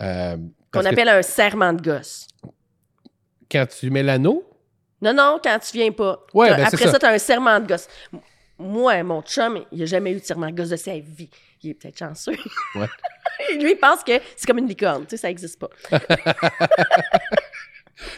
Euh, 0.00 0.36
Qu'on 0.72 0.80
que 0.80 0.86
appelle 0.86 1.08
un 1.08 1.22
serment 1.22 1.72
de 1.72 1.80
gosse. 1.80 2.26
quand 3.48 3.64
tu 3.78 3.90
mets 3.90 4.02
l'anneau, 4.02 4.42
Non, 5.00 5.14
non, 5.14 5.38
quand 5.40 5.56
tu 5.60 5.78
viens 5.78 5.92
pas. 5.92 6.26
Ouais, 6.34 6.48
ben, 6.50 6.64
Après 6.64 6.88
ça. 6.88 6.98
tu 6.98 7.06
as 7.06 7.10
un 7.10 7.18
serment 7.18 7.60
de 7.60 7.68
gosse. 7.68 7.86
Moi, 8.58 9.00
mon 9.04 9.22
chum, 9.22 9.64
il 9.70 9.82
a 9.82 9.86
jamais 9.86 10.10
eu 10.10 10.18
de 10.18 10.24
serment 10.24 10.50
de 10.50 10.56
gosse 10.56 10.70
de 10.70 10.76
sa 10.76 10.98
vie. 10.98 11.30
Il 11.62 11.70
est 11.70 11.74
peut-être 11.74 11.96
chanceux. 12.00 12.34
Ouais. 12.74 12.88
Lui, 13.60 13.70
il 13.70 13.78
pense 13.80 14.02
que 14.02 14.18
c'est 14.34 14.48
comme 14.48 14.58
une 14.58 14.66
licorne, 14.66 15.04
tu 15.04 15.10
sais, 15.10 15.16
ça 15.16 15.28
n'existe 15.28 15.60
pas. 15.60 15.70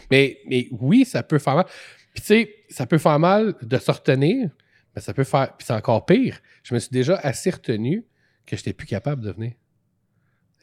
Mais, 0.09 0.39
mais 0.47 0.67
oui, 0.71 1.05
ça 1.05 1.21
peut 1.21 1.37
faire 1.37 1.55
mal. 1.55 1.65
Puis 2.13 2.21
tu 2.21 2.25
sais, 2.25 2.55
ça 2.69 2.87
peut 2.87 2.97
faire 2.97 3.19
mal 3.19 3.53
de 3.61 3.77
se 3.77 3.91
retenir, 3.91 4.49
mais 4.97 5.01
ça 5.01 5.13
peut 5.13 5.23
faire. 5.23 5.55
Puis 5.55 5.67
c'est 5.67 5.73
encore 5.73 6.07
pire. 6.07 6.39
Je 6.63 6.73
me 6.73 6.79
suis 6.79 6.89
déjà 6.89 7.17
assez 7.17 7.51
retenu 7.51 8.03
que 8.47 8.55
je 8.55 8.61
n'étais 8.61 8.73
plus 8.73 8.87
capable 8.87 9.21
de 9.21 9.31
venir. 9.31 9.51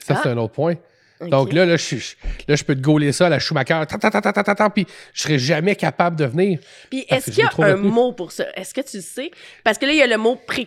Ça, 0.00 0.14
Ah. 0.16 0.20
c'est 0.22 0.28
un 0.31 0.36
autre 0.38 0.54
point. 0.54 0.75
Donc 1.20 1.52
là, 1.52 1.64
là 1.64 1.76
je, 1.76 1.96
je- 1.96 2.16
là, 2.48 2.56
je 2.56 2.64
peux 2.64 2.75
te 2.75 2.81
gauler 2.81 3.12
ça 3.12 3.26
à 3.26 3.28
la 3.28 3.38
Schumacher, 3.38 3.81
puis 4.75 4.86
je 5.12 5.22
serais 5.22 5.38
jamais 5.38 5.76
capable 5.76 6.16
de 6.16 6.25
venir. 6.25 6.58
Puis 6.90 7.04
est-ce 7.08 7.31
qu'il 7.31 7.38
y 7.38 7.42
a 7.42 7.46
un 7.46 7.75
retenu. 7.75 7.88
mot 7.88 8.12
pour 8.12 8.32
ça? 8.32 8.46
Est-ce 8.56 8.75
que 8.75 8.81
tu 8.81 9.00
sais? 9.00 9.31
Parce 9.62 9.78
que 9.78 9.86
là, 9.86 9.92
il 9.92 9.98
y 9.98 10.02
a 10.02 10.06
le 10.08 10.19
mot 10.19 10.34
pré... 10.34 10.66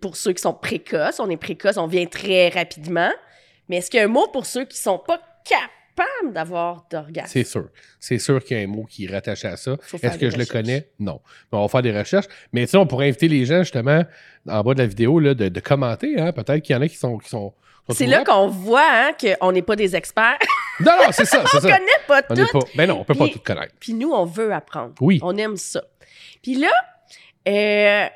pour 0.00 0.16
ceux 0.16 0.32
qui 0.32 0.42
sont 0.42 0.52
précoces. 0.54 1.20
On 1.20 1.30
est 1.30 1.36
précoce, 1.36 1.76
on 1.76 1.86
vient 1.86 2.06
très 2.06 2.48
rapidement. 2.48 3.12
Mais 3.68 3.76
est-ce 3.76 3.90
qu'il 3.90 3.98
y 4.00 4.02
a 4.02 4.06
un 4.06 4.08
mot 4.08 4.26
pour 4.26 4.44
ceux 4.46 4.64
qui 4.64 4.76
sont 4.78 4.98
pas 4.98 5.20
capables 5.44 5.72
d'avoir 6.32 6.86
d'orgasme? 6.90 7.28
C'est 7.28 7.44
sûr. 7.44 7.68
C'est 8.00 8.18
sûr 8.18 8.42
qu'il 8.44 8.56
y 8.56 8.60
a 8.60 8.64
un 8.64 8.66
mot 8.66 8.84
qui 8.84 9.04
est 9.06 9.10
rattaché 9.12 9.48
à 9.48 9.56
ça. 9.56 9.76
Est-ce 10.02 10.18
que 10.18 10.30
je 10.30 10.36
le 10.36 10.46
connais? 10.46 10.88
Non. 10.98 11.20
Mais 11.52 11.58
on 11.58 11.62
va 11.62 11.68
faire 11.68 11.82
des 11.82 11.96
recherches. 11.96 12.26
Mais 12.52 12.62
tu 12.66 12.72
sais, 12.72 12.76
on 12.76 12.86
pourrait 12.86 13.08
inviter 13.08 13.28
les 13.28 13.44
gens, 13.44 13.58
justement, 13.62 14.04
en 14.48 14.62
bas 14.62 14.74
de 14.74 14.78
la 14.80 14.86
vidéo, 14.86 15.18
là, 15.20 15.34
de, 15.34 15.48
de 15.48 15.60
commenter. 15.60 16.18
Hein? 16.20 16.32
Peut-être 16.32 16.60
qu'il 16.62 16.74
y 16.74 16.78
en 16.78 16.82
a 16.82 16.88
qui 16.88 16.96
sont. 16.96 17.18
Qui 17.18 17.28
sont, 17.28 17.52
C'est 17.90 18.06
là 18.06 18.24
qu'on 18.24 18.48
voit 18.48 18.86
hein, 18.88 19.12
qu'on 19.18 19.52
n'est 19.52 19.62
pas 19.62 19.76
des 19.76 19.94
experts. 19.96 20.38
Non, 20.80 20.92
non, 20.96 21.10
c'est 21.10 21.24
ça. 21.24 21.40
on 21.42 21.46
ça. 21.46 21.60
connaît 21.60 21.80
pas 22.06 22.22
On 22.30 22.34
tout. 22.36 22.46
pas. 22.52 22.60
Ben 22.76 22.86
non, 22.88 23.00
on 23.00 23.04
peut 23.04 23.16
pas 23.16 23.26
tout 23.26 23.40
connaître. 23.40 23.74
Puis 23.80 23.94
nous, 23.94 24.12
on 24.12 24.24
veut 24.24 24.52
apprendre. 24.52 24.94
Oui. 25.00 25.18
On 25.24 25.36
aime 25.36 25.56
ça. 25.56 25.82
Puis 26.40 26.54
là, 26.54 26.70
euh, 27.48 28.06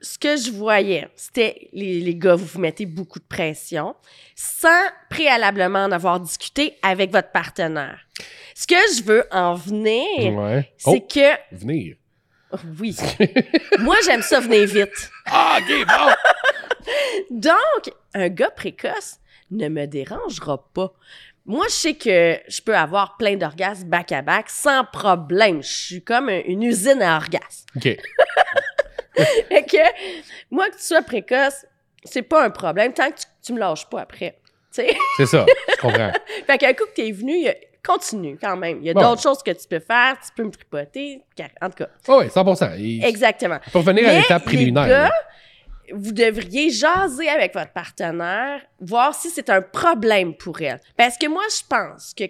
ce 0.00 0.18
que 0.18 0.36
je 0.36 0.50
voyais, 0.50 1.08
c'était 1.16 1.68
les, 1.72 2.00
les 2.00 2.14
gars, 2.14 2.34
vous 2.36 2.44
vous 2.46 2.60
mettez 2.60 2.86
beaucoup 2.86 3.18
de 3.18 3.24
pression 3.24 3.94
sans 4.36 4.82
préalablement 5.10 5.84
en 5.84 5.92
avoir 5.92 6.20
discuté 6.20 6.76
avec 6.82 7.10
votre 7.10 7.30
partenaire. 7.32 7.98
Ce 8.54 8.66
que 8.66 8.76
je 8.96 9.02
veux 9.02 9.24
en 9.30 9.54
venir, 9.54 10.32
Ouais. 10.34 10.72
c'est 10.78 10.90
Oh, 10.90 11.00
que. 11.00 11.54
venir. 11.56 11.96
Oui. 12.80 12.96
Moi, 13.78 13.96
j'aime 14.04 14.22
ça 14.22 14.40
venir 14.40 14.66
vite. 14.66 15.10
Ah, 15.26 15.58
OK, 15.60 15.86
bon. 15.86 16.12
Donc, 17.30 17.94
un 18.14 18.28
gars 18.28 18.50
précoce 18.50 19.16
ne 19.50 19.68
me 19.68 19.86
dérangera 19.86 20.66
pas. 20.72 20.92
Moi, 21.44 21.66
je 21.68 21.72
sais 21.74 21.94
que 21.94 22.38
je 22.48 22.60
peux 22.62 22.76
avoir 22.76 23.16
plein 23.16 23.36
d'orgasmes 23.36 23.88
back-à-back 23.88 24.48
sans 24.50 24.84
problème. 24.84 25.62
Je 25.62 25.68
suis 25.72 26.04
comme 26.04 26.28
un- 26.28 26.42
une 26.44 26.62
usine 26.62 27.02
à 27.02 27.16
orgasmes. 27.16 27.66
OK. 27.76 27.96
Fait 29.48 29.62
que, 29.64 29.76
moi, 30.50 30.68
que 30.70 30.76
tu 30.76 30.82
sois 30.82 31.02
précoce, 31.02 31.66
c'est 32.04 32.22
pas 32.22 32.44
un 32.44 32.50
problème 32.50 32.92
tant 32.92 33.10
que 33.10 33.16
tu, 33.16 33.26
tu 33.42 33.52
me 33.52 33.58
lâches 33.58 33.88
pas 33.88 34.00
après. 34.02 34.38
Tu 34.72 34.82
sais? 34.82 34.96
C'est 35.16 35.26
ça. 35.26 35.46
Je 35.70 35.76
comprends. 35.80 36.12
fait 36.46 36.58
qu'un 36.58 36.72
coup 36.74 36.84
que 36.86 36.94
t'es 36.94 37.10
venu, 37.10 37.48
continue 37.84 38.38
quand 38.40 38.56
même. 38.56 38.78
Il 38.80 38.86
y 38.86 38.90
a 38.90 38.94
d'autres 38.94 39.22
choses 39.22 39.42
que 39.42 39.50
tu 39.50 39.66
peux 39.66 39.80
faire. 39.80 40.16
Tu 40.20 40.30
peux 40.36 40.44
me 40.44 40.50
tripoter. 40.50 41.22
En 41.60 41.70
tout 41.70 41.84
cas, 41.84 41.88
Oh, 42.08 42.20
oui, 42.22 42.30
100 42.30 42.74
Il 42.76 43.04
exactement. 43.04 43.58
faut 43.70 43.80
revenir 43.80 44.08
à 44.08 44.12
l'étape 44.12 44.42
les 44.42 44.46
préliminaire. 44.46 44.86
gars, 44.88 45.02
là. 45.04 45.12
vous 45.94 46.12
devriez 46.12 46.70
jaser 46.70 47.28
avec 47.28 47.54
votre 47.54 47.72
partenaire, 47.72 48.60
voir 48.80 49.14
si 49.14 49.30
c'est 49.30 49.48
un 49.50 49.62
problème 49.62 50.34
pour 50.34 50.60
elle. 50.60 50.80
Parce 50.96 51.16
que 51.16 51.26
moi, 51.28 51.44
je 51.50 51.62
pense 51.68 52.12
que 52.14 52.24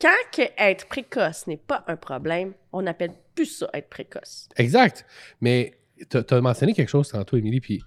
quand 0.00 0.10
que 0.32 0.42
être 0.58 0.86
précoce 0.86 1.46
n'est 1.46 1.56
pas 1.56 1.82
un 1.86 1.96
problème, 1.96 2.52
on 2.72 2.82
n'appelle 2.82 3.12
plus 3.34 3.46
ça 3.46 3.70
être 3.72 3.88
précoce. 3.88 4.48
Exact. 4.56 5.06
Mais 5.40 5.72
tu 6.10 6.34
as 6.34 6.40
mentionné 6.40 6.74
quelque 6.74 6.88
chose 6.88 7.08
tantôt, 7.08 7.36
Émilie, 7.36 7.60
puis 7.60 7.82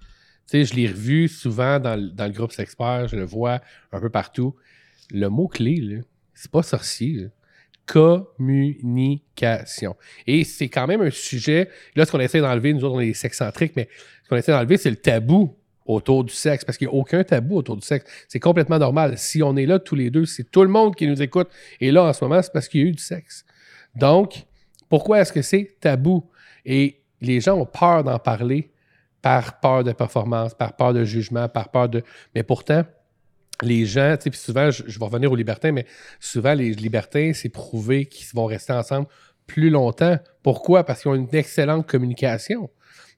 je 0.52 0.74
l'ai 0.74 0.88
revu 0.88 1.28
souvent 1.28 1.78
dans, 1.78 1.96
le- 1.96 2.30
groupe 2.30 2.52
Sexpert, 2.52 3.08
je 3.08 3.16
le 3.16 3.24
vois 3.24 3.60
un 3.92 4.00
peu 4.00 4.10
partout. 4.10 4.54
Le 5.10 5.28
mot-clé, 5.28 6.00
c'est 6.34 6.50
pas 6.50 6.62
sorcier. 6.62 7.28
Communication. 7.86 9.96
Et 10.26 10.44
c'est 10.44 10.68
quand 10.68 10.86
même 10.86 11.00
un 11.00 11.10
sujet, 11.10 11.70
là, 11.96 12.04
ce 12.04 12.12
qu'on 12.12 12.20
essaie 12.20 12.40
d'enlever, 12.40 12.74
nous 12.74 12.84
autres, 12.84 12.96
on 12.96 13.00
est 13.00 13.14
sexcentriques, 13.14 13.74
mais 13.76 13.88
ce 14.24 14.28
qu'on 14.28 14.36
essaie 14.36 14.52
d'enlever, 14.52 14.76
c'est 14.76 14.90
le 14.90 14.96
tabou 14.96 15.56
autour 15.86 16.22
du 16.22 16.34
sexe, 16.34 16.66
parce 16.66 16.76
qu'il 16.76 16.86
n'y 16.86 16.92
a 16.92 16.96
aucun 16.96 17.24
tabou 17.24 17.56
autour 17.56 17.76
du 17.76 17.86
sexe. 17.86 18.04
C'est 18.28 18.40
complètement 18.40 18.78
normal. 18.78 19.16
Si 19.16 19.42
on 19.42 19.56
est 19.56 19.64
là 19.64 19.78
tous 19.78 19.94
les 19.94 20.10
deux, 20.10 20.26
c'est 20.26 20.50
tout 20.50 20.62
le 20.62 20.68
monde 20.68 20.94
qui 20.94 21.06
nous 21.06 21.22
écoute. 21.22 21.48
Et 21.80 21.90
là, 21.90 22.04
en 22.04 22.12
ce 22.12 22.22
moment, 22.22 22.42
c'est 22.42 22.52
parce 22.52 22.68
qu'il 22.68 22.82
y 22.82 22.84
a 22.84 22.88
eu 22.88 22.92
du 22.92 23.02
sexe. 23.02 23.46
Donc, 23.94 24.44
pourquoi 24.90 25.20
est-ce 25.20 25.32
que 25.32 25.40
c'est 25.40 25.76
tabou? 25.80 26.28
Et 26.66 27.00
les 27.20 27.40
gens 27.40 27.54
ont 27.54 27.66
peur 27.66 28.04
d'en 28.04 28.18
parler 28.18 28.70
par 29.22 29.60
peur 29.60 29.84
de 29.84 29.92
performance, 29.92 30.54
par 30.54 30.76
peur 30.76 30.92
de 30.92 31.04
jugement, 31.04 31.48
par 31.48 31.70
peur 31.70 31.88
de... 31.88 32.02
Mais 32.34 32.42
pourtant, 32.42 32.84
les 33.62 33.84
gens, 33.86 34.16
tu 34.16 34.24
sais, 34.24 34.30
puis 34.30 34.38
souvent, 34.38 34.70
je, 34.70 34.84
je 34.86 34.98
vais 34.98 35.04
revenir 35.04 35.32
aux 35.32 35.36
libertins, 35.36 35.72
mais 35.72 35.86
souvent, 36.20 36.54
les 36.54 36.70
libertins, 36.70 37.32
c'est 37.34 37.48
prouvé 37.48 38.06
qu'ils 38.06 38.26
vont 38.34 38.46
rester 38.46 38.72
ensemble 38.72 39.08
plus 39.46 39.70
longtemps. 39.70 40.18
Pourquoi? 40.42 40.84
Parce 40.84 41.02
qu'ils 41.02 41.10
ont 41.10 41.14
une 41.14 41.34
excellente 41.34 41.86
communication. 41.86 42.70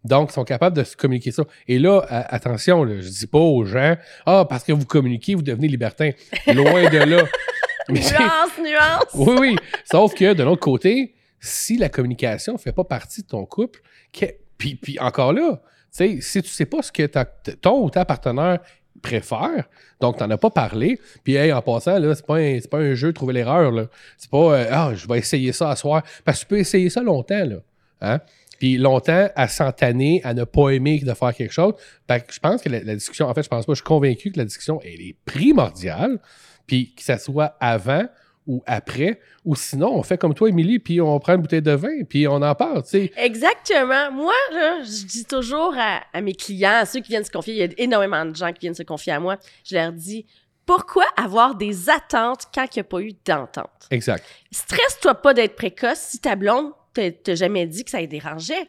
Donc, 0.04 0.30
ils 0.30 0.34
sont 0.34 0.44
capables 0.44 0.76
de 0.76 0.84
se 0.84 0.96
communiquer 0.96 1.30
ça. 1.30 1.44
Et 1.68 1.78
là, 1.78 2.00
attention, 2.08 2.84
là, 2.84 3.00
je 3.00 3.08
dis 3.08 3.26
pas 3.26 3.38
aux 3.38 3.64
gens, 3.66 3.96
ah, 4.24 4.46
parce 4.48 4.64
que 4.64 4.72
vous 4.72 4.86
communiquez, 4.86 5.34
vous 5.34 5.42
devenez 5.42 5.68
libertin. 5.68 6.10
Loin 6.46 6.88
de 6.88 6.98
là. 6.98 7.24
Nuance, 7.88 8.56
nuance. 8.62 9.04
oui, 9.14 9.36
oui. 9.40 9.56
Sauf 9.84 10.14
que 10.14 10.32
de 10.32 10.44
l'autre 10.44 10.60
côté, 10.60 11.14
si 11.40 11.76
la 11.78 11.88
communication 11.88 12.52
ne 12.54 12.58
fait 12.58 12.72
pas 12.72 12.84
partie 12.84 13.22
de 13.22 13.26
ton 13.26 13.44
couple, 13.46 13.80
que- 14.12 14.26
puis, 14.58 14.98
encore 15.00 15.32
là, 15.32 15.60
si 15.90 16.20
tu 16.20 16.48
sais 16.48 16.66
pas 16.66 16.82
ce 16.82 16.92
que 16.92 17.06
ton 17.54 17.82
ou 17.84 17.90
ta 17.90 18.04
partenaire 18.04 18.60
préfère, 19.02 19.64
donc 20.00 20.18
tu 20.18 20.22
n'en 20.22 20.30
as 20.30 20.36
pas 20.38 20.50
parlé, 20.50 21.00
puis 21.24 21.50
en 21.52 21.62
passant, 21.62 21.98
là, 21.98 22.14
c'est 22.14 22.26
pas, 22.26 22.36
un- 22.78 22.94
jeu 22.94 23.08
de 23.08 23.12
trouver 23.12 23.32
l'erreur. 23.32 23.88
C'est 24.18 24.30
pas 24.30 24.54
euh, 24.58 24.66
Ah, 24.70 24.92
je 24.94 25.08
vais 25.08 25.18
essayer 25.18 25.52
ça 25.52 25.70
à 25.70 25.76
soir. 25.76 26.02
Parce 26.24 26.38
que 26.40 26.44
tu 26.44 26.48
peux 26.48 26.58
essayer 26.58 26.90
ça 26.90 27.02
longtemps, 27.02 27.44
là. 27.44 27.56
Hein? 28.02 28.20
Puis 28.58 28.76
longtemps 28.76 29.30
à 29.34 29.48
s'entanner, 29.48 30.20
à 30.22 30.34
ne 30.34 30.44
pas 30.44 30.70
aimer 30.70 30.98
de 30.98 31.14
faire 31.14 31.34
quelque 31.34 31.52
chose. 31.52 31.72
Que 32.06 32.14
je 32.30 32.40
pense 32.40 32.60
que 32.60 32.68
la, 32.68 32.80
la 32.82 32.94
discussion, 32.94 33.26
en 33.26 33.32
fait, 33.34 33.42
je 33.42 33.48
pense 33.48 33.64
pas, 33.64 33.72
je 33.72 33.76
suis 33.76 33.84
convaincu 33.84 34.30
que 34.32 34.38
la 34.38 34.44
discussion, 34.44 34.80
elle 34.84 35.00
est 35.00 35.16
primordiale. 35.24 36.18
Puis 36.66 36.92
que 36.94 37.02
ça 37.02 37.16
soit 37.18 37.56
avant 37.58 38.04
ou 38.46 38.62
après, 38.66 39.20
ou 39.44 39.54
sinon, 39.54 39.94
on 39.94 40.02
fait 40.02 40.18
comme 40.18 40.34
toi, 40.34 40.48
Émilie, 40.48 40.78
puis 40.78 41.00
on 41.00 41.18
prend 41.20 41.34
une 41.34 41.42
bouteille 41.42 41.62
de 41.62 41.72
vin, 41.72 42.04
puis 42.08 42.26
on 42.26 42.42
en 42.42 42.54
parle, 42.54 42.82
tu 42.82 42.90
sais. 42.90 43.12
Exactement. 43.16 44.10
Moi, 44.10 44.32
là, 44.52 44.82
je 44.82 45.06
dis 45.06 45.24
toujours 45.24 45.74
à, 45.76 46.00
à 46.12 46.20
mes 46.20 46.34
clients, 46.34 46.78
à 46.80 46.86
ceux 46.86 47.00
qui 47.00 47.08
viennent 47.08 47.24
se 47.24 47.30
confier, 47.30 47.54
il 47.54 47.60
y 47.60 47.62
a 47.62 47.68
énormément 47.78 48.24
de 48.24 48.34
gens 48.34 48.52
qui 48.52 48.60
viennent 48.60 48.74
se 48.74 48.82
confier 48.82 49.12
à 49.12 49.20
moi, 49.20 49.36
je 49.64 49.76
leur 49.76 49.92
dis, 49.92 50.26
pourquoi 50.66 51.04
avoir 51.16 51.54
des 51.56 51.90
attentes 51.90 52.46
quand 52.54 52.64
il 52.64 52.78
n'y 52.78 52.80
a 52.80 52.84
pas 52.84 53.00
eu 53.00 53.12
d'entente? 53.24 53.88
Exact. 53.90 54.24
Stresse-toi 54.52 55.14
pas 55.16 55.34
d'être 55.34 55.56
précoce 55.56 55.98
si 55.98 56.20
ta 56.20 56.36
blonde 56.36 56.72
t'a 56.94 57.10
t'a 57.10 57.34
jamais 57.34 57.66
dit 57.66 57.84
que 57.84 57.90
ça 57.90 58.00
les 58.00 58.06
dérangeait. 58.06 58.68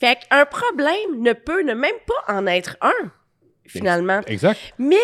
Fait 0.00 0.18
qu'un 0.28 0.46
problème 0.46 1.20
ne 1.22 1.32
peut 1.32 1.62
ne 1.62 1.74
même 1.74 1.96
pas 2.06 2.34
en 2.34 2.46
être 2.46 2.76
un, 2.80 3.10
finalement. 3.66 4.20
Exact. 4.26 4.60
Mais, 4.78 4.96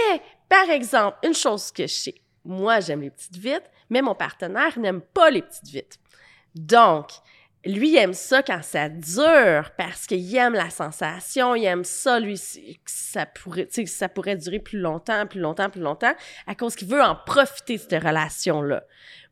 par 0.48 0.68
exemple, 0.70 1.16
une 1.24 1.34
chose 1.34 1.70
que 1.70 1.86
je 1.86 1.94
sais, 1.94 2.14
moi, 2.44 2.80
j'aime 2.80 3.00
les 3.00 3.10
petites 3.10 3.36
vites, 3.36 3.70
mais 3.90 4.02
mon 4.02 4.14
partenaire 4.14 4.78
n'aime 4.78 5.00
pas 5.00 5.30
les 5.30 5.42
petites 5.42 5.68
vites. 5.68 5.98
Donc, 6.54 7.08
lui, 7.66 7.96
aime 7.96 8.12
ça 8.12 8.42
quand 8.42 8.62
ça 8.62 8.88
dure 8.88 9.70
parce 9.78 10.06
qu'il 10.06 10.36
aime 10.36 10.52
la 10.52 10.70
sensation, 10.70 11.54
il 11.54 11.64
aime 11.64 11.84
ça, 11.84 12.20
lui, 12.20 12.40
ça 12.84 13.26
pourrait, 13.26 13.68
ça 13.86 14.08
pourrait 14.08 14.36
durer 14.36 14.58
plus 14.58 14.78
longtemps, 14.78 15.26
plus 15.26 15.40
longtemps, 15.40 15.70
plus 15.70 15.80
longtemps, 15.80 16.14
à 16.46 16.54
cause 16.54 16.76
qu'il 16.76 16.88
veut 16.88 17.02
en 17.02 17.16
profiter 17.26 17.76
de 17.76 17.80
cette 17.80 18.02
relation-là. 18.02 18.84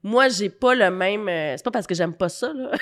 Moi, 0.02 0.28
j'ai 0.28 0.49
pas 0.49 0.75
le 0.75 0.90
même. 0.90 1.28
euh, 1.28 1.56
c'est 1.56 1.64
pas 1.64 1.71
parce 1.71 1.87
que 1.87 1.94
j'aime 1.94 2.14
pas 2.14 2.28
ça, 2.28 2.52
là. 2.54 2.71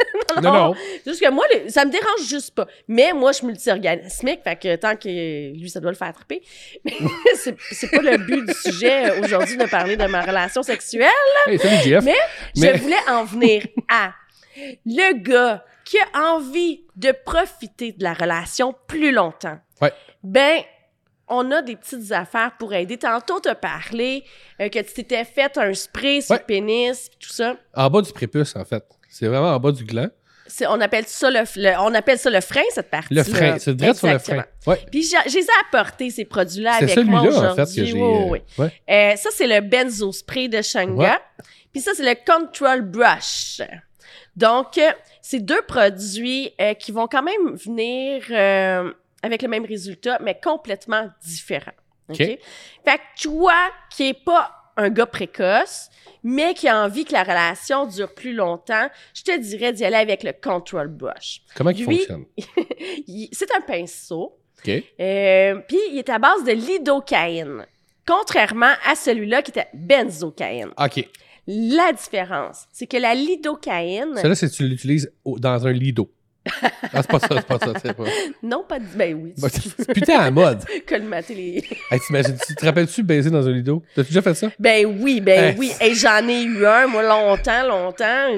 Non, 0.42 0.52
non. 0.52 0.74
C'est 1.04 1.10
juste 1.10 1.22
que 1.24 1.30
moi, 1.30 1.44
les- 1.52 1.70
ça 1.70 1.84
me 1.84 1.90
dérange 1.90 2.22
juste 2.28 2.54
pas. 2.54 2.66
Mais 2.86 3.12
moi, 3.12 3.32
je 3.32 3.38
suis 3.38 3.46
multi-orgasmique, 3.46 4.40
fait 4.44 4.56
que 4.56 4.76
tant 4.76 4.94
que 4.96 5.08
lui, 5.52 5.68
ça 5.68 5.80
doit 5.80 5.90
le 5.90 5.96
faire 5.96 6.12
triper. 6.14 6.40
c'est 7.34 7.56
c'est 7.72 7.90
pas 7.90 8.00
le 8.02 8.16
but 8.16 8.46
du 8.46 8.54
sujet 8.54 9.10
euh, 9.10 9.24
aujourd'hui 9.24 9.56
de 9.56 9.66
parler 9.66 9.96
de 9.96 10.06
ma 10.06 10.22
relation 10.22 10.62
sexuelle. 10.62 11.08
Hey, 11.46 11.58
salut, 11.58 11.76
Jeff. 11.84 12.04
Mais 12.04 12.14
Mais- 12.56 12.76
je 12.76 12.82
voulais 12.82 13.08
en 13.10 13.24
venir 13.24 13.66
à 13.88 14.12
le 14.86 15.14
gars 15.20 15.64
qui 15.84 15.96
a 16.14 16.32
envie 16.34 16.84
de 16.96 17.12
profiter 17.24 17.92
de 17.92 18.04
la 18.04 18.14
relation 18.14 18.74
plus 18.86 19.10
longtemps. 19.12 19.58
Ouais. 19.80 19.92
Ben, 20.22 20.60
on 21.26 21.50
a 21.50 21.62
des 21.62 21.76
petites 21.76 22.12
affaires 22.12 22.52
pour 22.58 22.72
aider. 22.74 22.96
Tantôt, 22.98 23.40
t'as 23.40 23.54
parlé 23.54 24.22
euh, 24.60 24.68
que 24.68 24.78
tu 24.80 24.92
t'étais 24.94 25.24
fait 25.24 25.56
un 25.58 25.74
spray 25.74 26.20
sur 26.22 26.32
Ouais. 26.34 26.38
le 26.40 26.44
pénis, 26.46 27.08
tout 27.18 27.30
ça. 27.30 27.56
En 27.74 27.88
bas 27.90 28.02
du 28.02 28.12
prépuce, 28.12 28.54
en 28.56 28.64
fait. 28.64 28.84
C'est 29.10 29.26
vraiment 29.26 29.52
en 29.54 29.58
bas 29.60 29.72
du 29.72 29.84
gland. 29.84 30.08
C'est- 30.46 30.66
on, 30.66 30.80
appelle 30.80 31.06
ça 31.06 31.30
le, 31.30 31.40
le- 31.56 31.78
on 31.78 31.94
appelle 31.94 32.18
ça 32.18 32.28
le 32.30 32.40
frein, 32.40 32.62
cette 32.74 32.90
partie 32.90 33.14
Le 33.14 33.22
frein. 33.22 33.58
C'est 33.58 33.74
direct 33.76 33.98
sur 33.98 34.08
le 34.08 34.18
frein. 34.18 34.44
Ouais. 34.66 34.80
Puis 34.90 35.02
j'ai 35.26 35.44
apportés, 35.66 36.10
ces 36.10 36.24
produits-là, 36.24 36.76
C'est 36.80 36.90
avec 36.92 37.04
moi 37.06 37.20
celui-là, 37.20 37.52
en 37.52 37.54
fait, 37.54 37.64
que 37.64 37.70
aujourd'hui. 37.70 37.86
j'ai. 37.86 37.92
Oui, 37.92 38.28
oui, 38.30 38.38
euh, 38.58 38.62
ouais. 38.64 38.72
Euh, 39.12 39.16
ça, 39.16 39.28
c'est 39.32 39.46
le 39.46 39.60
benzo 39.60 40.10
spray 40.12 40.48
de 40.48 40.60
Shanga. 40.62 41.20
Puis 41.72 41.82
ça, 41.82 41.92
c'est 41.94 42.02
le 42.04 42.16
Control 42.26 42.82
Brush. 42.82 43.60
Donc, 44.36 44.76
euh, 44.78 44.90
c'est 45.22 45.40
deux 45.40 45.62
produits 45.62 46.52
euh, 46.60 46.74
qui 46.74 46.90
vont 46.92 47.06
quand 47.06 47.22
même 47.22 47.54
venir 47.54 48.24
euh, 48.30 48.92
avec 49.22 49.42
le 49.42 49.48
même 49.48 49.64
résultat, 49.64 50.18
mais 50.22 50.38
complètement 50.42 51.08
différents. 51.24 51.72
OK? 52.08 52.16
OK? 52.20 52.26
Fait 52.26 52.38
que 52.84 53.22
toi, 53.22 53.54
qui 53.94 54.08
est 54.08 54.24
pas 54.24 54.50
un 54.80 54.88
gars 54.90 55.06
précoce, 55.06 55.88
mais 56.22 56.54
qui 56.54 56.68
a 56.68 56.82
envie 56.84 57.04
que 57.04 57.12
la 57.12 57.22
relation 57.22 57.86
dure 57.86 58.14
plus 58.14 58.34
longtemps, 58.34 58.88
je 59.14 59.22
te 59.22 59.38
dirais 59.38 59.72
d'y 59.72 59.84
aller 59.84 59.96
avec 59.96 60.22
le 60.22 60.32
Control 60.32 60.88
Brush. 60.88 61.42
Comment 61.54 61.70
il 61.76 61.84
fonctionne? 61.84 62.24
C'est 63.32 63.54
un 63.54 63.60
pinceau. 63.60 64.36
OK. 64.58 64.68
Euh, 65.00 65.54
Puis 65.68 65.78
il 65.90 65.98
est 65.98 66.08
à 66.08 66.18
base 66.18 66.44
de 66.44 66.52
lidocaïne, 66.52 67.66
contrairement 68.06 68.72
à 68.86 68.94
celui-là 68.94 69.42
qui 69.42 69.50
était 69.50 69.68
benzocaïne. 69.72 70.70
OK. 70.78 71.08
La 71.46 71.92
différence, 71.92 72.66
c'est 72.72 72.86
que 72.86 72.96
la 72.98 73.14
lidocaïne, 73.14 74.16
Celle-là, 74.16 74.34
c'est 74.34 74.50
tu 74.50 74.68
l'utilises 74.68 75.12
dans 75.24 75.66
un 75.66 75.72
d'eau. 75.72 76.10
Ah, 76.92 77.02
c'est 77.02 77.06
pas 77.10 77.18
ça, 77.20 77.28
c'est 77.30 77.46
pas 77.46 77.58
ça. 77.58 77.72
C'est 77.82 77.92
pas... 77.92 78.04
non 78.42 78.64
pas 78.66 78.78
de... 78.78 78.84
Ben 78.96 79.14
oui, 79.14 79.34
Bah, 79.38 79.48
c'est 79.50 79.92
putain 79.92 80.18
à 80.20 80.24
la 80.24 80.30
mode. 80.30 80.64
colmater 80.88 81.34
les... 81.34 81.56
Hey, 81.90 82.00
t'imagines- 82.06 82.38
tu 82.46 82.54
te 82.54 82.64
rappelles-tu 82.64 83.02
baiser 83.02 83.30
dans 83.30 83.46
un 83.46 83.52
lit 83.52 83.62
d'eau? 83.62 83.82
T'as 83.94 84.02
déjà 84.02 84.22
fait 84.22 84.34
ça? 84.34 84.48
Ben 84.58 84.86
oui, 84.86 85.20
ben 85.20 85.54
Eh. 85.54 85.58
oui. 85.58 85.70
Et 85.82 85.94
j'en 85.94 86.26
ai 86.26 86.42
eu 86.42 86.64
un, 86.66 86.86
moi, 86.86 87.02
longtemps, 87.02 87.66
longtemps. 87.68 88.32
En 88.32 88.36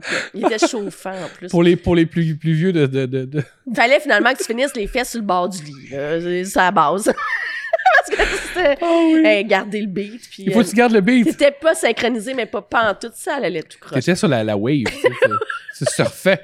tout 0.00 0.08
cas, 0.08 0.16
il 0.34 0.46
était 0.46 0.66
chauffant, 0.66 1.12
en 1.12 1.28
plus. 1.36 1.48
Pour 1.48 1.62
les, 1.62 1.76
pour 1.76 1.94
les 1.94 2.06
plus, 2.06 2.36
plus 2.36 2.54
vieux 2.54 2.72
de. 2.72 2.86
de, 2.86 3.04
de, 3.06 3.24
de- 3.26 3.42
Il 3.66 3.76
fallait 3.76 4.00
finalement 4.00 4.32
que 4.32 4.38
tu 4.38 4.44
finisses 4.44 4.74
les 4.74 4.86
fesses 4.86 5.10
sur 5.10 5.20
le 5.20 5.26
bord 5.26 5.48
du 5.50 5.58
lit. 5.62 5.88
C'est 5.90 6.56
la 6.56 6.70
base. 6.70 7.12
Parce 8.06 8.16
que 8.16 8.36
c'était... 8.54 8.78
eh, 9.40 9.44
garder 9.44 9.80
le 9.82 9.86
beat, 9.86 10.22
puis... 10.30 10.44
Il 10.46 10.52
faut 10.52 10.60
euh, 10.60 10.62
que 10.64 10.68
tu 10.70 10.74
gardes 10.76 10.92
le 10.92 11.00
beat. 11.00 11.24
T'étais 11.26 11.50
pas 11.50 11.74
synchronisé, 11.74 12.34
mais 12.34 12.46
pas, 12.46 12.62
pas 12.62 12.90
en 12.90 12.94
tout 12.94 13.10
ça, 13.14 13.36
elle 13.38 13.44
allait 13.46 13.62
tout 13.62 13.78
croche. 13.78 13.98
T'étais 14.00 14.14
sur 14.16 14.28
la, 14.28 14.42
la 14.42 14.56
wave. 14.56 14.84
Tu 15.76 15.84
surfais. 15.86 16.40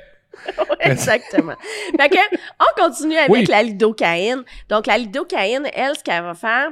Exactement. 0.81 1.55
fait 1.99 2.09
que, 2.09 2.19
on 2.61 2.83
continue 2.83 3.17
avec 3.17 3.31
Oui. 3.31 3.45
la 3.47 3.63
lidocaïne. 3.63 4.45
Donc, 4.69 4.87
la 4.87 4.99
lidocaïne, 4.99 5.69
elle, 5.73 5.97
ce 5.97 6.03
qu'elle 6.05 6.23
va 6.23 6.35
faire, 6.35 6.71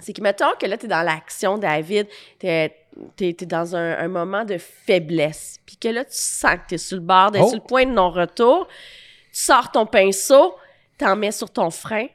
c'est 0.00 0.12
que, 0.12 0.20
mettons 0.22 0.52
que 0.60 0.66
là, 0.66 0.76
t'es 0.76 0.86
dans 0.88 1.02
l'action, 1.02 1.58
David, 1.58 2.08
t'es 2.38 2.74
t'es 3.16 3.32
t'es 3.32 3.46
dans 3.46 3.74
un, 3.74 3.98
un 3.98 4.08
moment 4.08 4.44
de 4.44 4.56
faiblesse, 4.58 5.58
puis 5.66 5.76
que 5.76 5.88
là, 5.88 6.04
tu 6.04 6.12
sens 6.16 6.54
que 6.54 6.68
t'es 6.68 6.78
sur 6.78 6.96
le 6.98 7.02
bord, 7.02 7.32
d'être 7.32 7.42
Oh. 7.44 7.48
sur 7.48 7.56
le 7.58 7.66
point 7.66 7.86
de 7.86 7.90
non-retour, 7.90 8.68
tu 9.32 9.40
sors 9.40 9.70
ton 9.72 9.84
pinceau, 9.84 10.54
t'en 10.96 11.16
mets 11.16 11.32
sur 11.32 11.50
ton 11.50 11.70
frein. 11.70 12.06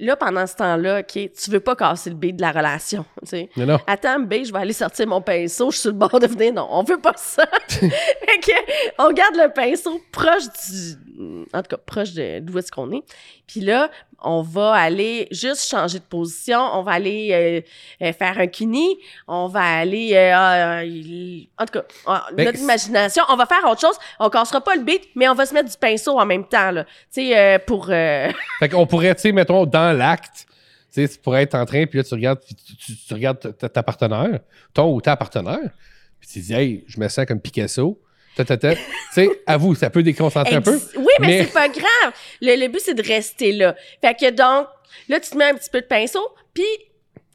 Là, 0.00 0.16
pendant 0.16 0.46
ce 0.46 0.56
temps-là, 0.56 1.00
OK, 1.00 1.12
tu 1.12 1.50
veux 1.50 1.60
pas 1.60 1.76
casser 1.76 2.10
le 2.10 2.16
beat 2.16 2.36
de 2.36 2.40
la 2.40 2.52
relation, 2.52 3.04
tu 3.20 3.28
sais. 3.28 3.50
Non, 3.56 3.66
non. 3.66 3.78
Attends, 3.86 4.18
B, 4.18 4.44
je 4.44 4.52
vais 4.52 4.58
aller 4.58 4.72
sortir 4.72 5.06
mon 5.06 5.20
pinceau, 5.20 5.70
je 5.70 5.76
suis 5.76 5.82
sur 5.82 5.90
le 5.90 5.98
bord 5.98 6.18
de 6.18 6.26
venir. 6.26 6.54
Non, 6.54 6.66
on 6.70 6.82
veut 6.82 7.00
pas 7.00 7.12
ça. 7.16 7.44
fait 7.68 7.86
que, 7.86 8.52
on 8.98 9.12
garde 9.12 9.36
le 9.36 9.52
pinceau 9.52 10.00
proche 10.10 10.44
du. 10.44 11.46
En 11.52 11.62
tout 11.62 11.68
cas, 11.68 11.76
proche 11.76 12.14
de 12.14 12.40
d'où 12.40 12.58
est-ce 12.58 12.72
qu'on 12.72 12.90
est. 12.92 13.02
Puis 13.46 13.60
là, 13.60 13.90
on 14.22 14.42
va 14.42 14.72
aller 14.74 15.28
juste 15.30 15.68
changer 15.68 15.98
de 15.98 16.04
position. 16.04 16.58
On 16.58 16.82
va 16.82 16.92
aller 16.92 17.64
euh, 18.00 18.06
euh, 18.06 18.12
faire 18.12 18.38
un 18.38 18.46
kini. 18.46 18.96
On 19.28 19.46
va 19.48 19.60
aller. 19.78 20.12
euh, 20.14 20.32
ah, 20.34 21.62
en 21.62 21.66
tout 21.66 21.72
cas, 21.72 21.84
ah, 22.06 22.26
Ben, 22.34 22.46
notre 22.46 22.58
imagination. 22.58 23.24
On 23.28 23.36
va 23.36 23.46
faire 23.46 23.64
autre 23.68 23.80
chose. 23.80 23.96
On 24.18 24.28
cassera 24.30 24.60
pas 24.60 24.74
le 24.76 24.82
beat, 24.82 25.02
mais 25.14 25.28
on 25.28 25.34
va 25.34 25.46
se 25.46 25.54
mettre 25.54 25.70
du 25.70 25.76
pinceau 25.76 26.18
en 26.18 26.26
même 26.26 26.46
temps, 26.46 26.70
là. 26.70 26.84
Tu 27.12 27.30
sais, 27.30 27.58
pour. 27.66 27.86
Fait 28.60 28.68
qu'on 28.70 28.86
pourrait, 28.86 29.14
tu 29.14 29.22
sais, 29.22 29.32
mettons, 29.32 29.64
dans 29.66 29.96
l'acte, 29.96 30.46
tu 30.92 31.02
sais, 31.02 31.08
tu 31.08 31.18
pourrais 31.18 31.42
être 31.44 31.54
en 31.54 31.64
train, 31.64 31.86
puis 31.86 31.98
là, 31.98 32.04
tu 32.04 32.14
regardes, 32.14 32.40
puis 32.40 32.54
tu, 32.54 32.76
tu- 32.76 32.96
tu 33.06 33.14
regardes 33.14 33.56
ta, 33.56 33.68
ta 33.68 33.82
partenaire, 33.82 34.40
ton 34.74 34.92
ou 34.92 35.00
ta 35.00 35.16
partenaire, 35.16 35.70
puis 36.18 36.28
tu 36.28 36.40
dis, 36.40 36.52
hey, 36.52 36.84
je 36.88 36.98
me 37.00 37.08
sens 37.08 37.24
comme 37.26 37.40
Picasso, 37.40 38.00
Ta, 38.36 38.44
ta, 38.44 38.56
ta. 38.56 38.74
tu 38.74 38.80
sais, 39.12 39.28
avoue, 39.46 39.74
ça 39.74 39.90
peut 39.90 40.02
déconcentrer 40.02 40.54
un 40.54 40.62
peu. 40.62 40.78
Oui, 40.96 41.06
mais, 41.20 41.26
mais- 41.26 41.44
c'est 41.44 41.52
pas 41.52 41.68
grave. 41.68 42.12
Le, 42.40 42.56
le 42.56 42.68
but, 42.68 42.80
c'est 42.80 42.94
de 42.94 43.02
rester 43.02 43.52
là. 43.52 43.74
Fait 44.00 44.14
que 44.14 44.30
donc, 44.30 44.68
là, 45.08 45.18
tu 45.20 45.30
te 45.30 45.36
mets 45.36 45.46
un 45.50 45.54
petit 45.54 45.70
peu 45.70 45.80
de 45.80 45.86
pinceau, 45.86 46.26
puis 46.54 46.64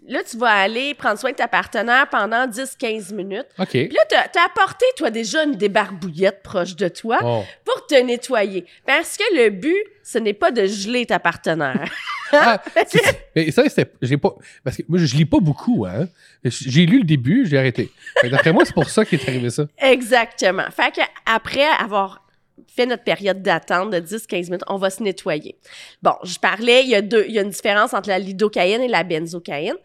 là, 0.07 0.21
tu 0.23 0.37
vas 0.37 0.51
aller 0.51 0.93
prendre 0.93 1.19
soin 1.19 1.31
de 1.31 1.35
ta 1.35 1.47
partenaire 1.47 2.07
pendant 2.09 2.47
10-15 2.47 3.13
minutes. 3.13 3.47
OK. 3.59 3.69
Puis 3.71 3.89
là, 3.89 4.01
t'as 4.31 4.41
as 4.41 4.45
apporté, 4.45 4.85
toi, 4.97 5.09
déjà 5.09 5.43
une 5.43 5.55
débarbouillette 5.55 6.41
proche 6.43 6.75
de 6.75 6.87
toi 6.87 7.17
Bon. 7.21 7.43
pour 7.65 7.85
te 7.87 7.95
nettoyer. 7.95 8.65
Parce 8.85 9.17
que 9.17 9.23
le 9.35 9.49
but, 9.49 9.83
ce 10.03 10.17
n'est 10.19 10.33
pas 10.33 10.51
de 10.51 10.65
geler 10.65 11.05
ta 11.05 11.19
partenaire. 11.19 11.91
Ah, 12.31 12.61
mais 13.35 13.51
ça, 13.51 13.67
c'était. 13.67 13.91
J'ai 14.01 14.17
pas. 14.17 14.33
Parce 14.63 14.77
que 14.77 14.83
moi, 14.87 14.99
je 14.99 15.15
lis 15.15 15.25
pas 15.25 15.39
beaucoup, 15.39 15.85
hein. 15.85 16.07
J'ai 16.43 16.85
lu 16.85 16.99
le 16.99 17.03
début, 17.03 17.45
j'ai 17.47 17.57
arrêté. 17.57 17.91
D'après 18.23 18.53
moi, 18.53 18.65
c'est 18.65 18.73
pour 18.73 18.89
ça 18.89 19.05
qu'il 19.05 19.19
est 19.19 19.29
arrivé 19.29 19.49
ça. 19.49 19.65
Exactement. 19.77 20.65
Fait 20.71 20.93
que 20.93 21.01
après 21.25 21.65
avoir 21.79 22.25
fait 22.67 22.85
notre 22.85 23.03
période 23.03 23.41
d'attente 23.41 23.91
de 23.91 23.99
10-15 23.99 24.45
minutes, 24.45 24.63
on 24.67 24.77
va 24.77 24.89
se 24.89 25.01
nettoyer. 25.01 25.55
Bon, 26.01 26.13
je 26.23 26.37
parlais, 26.37 26.83
il 26.83 26.89
y 26.89 26.95
a 26.95 27.01
deux, 27.01 27.25
il 27.27 27.33
y 27.33 27.39
a 27.39 27.41
une 27.41 27.49
différence 27.49 27.93
entre 27.93 28.09
la 28.09 28.19
lidocaïne 28.19 28.81
et 28.81 28.87
la 28.87 29.03
benzocaïne. 29.03 29.75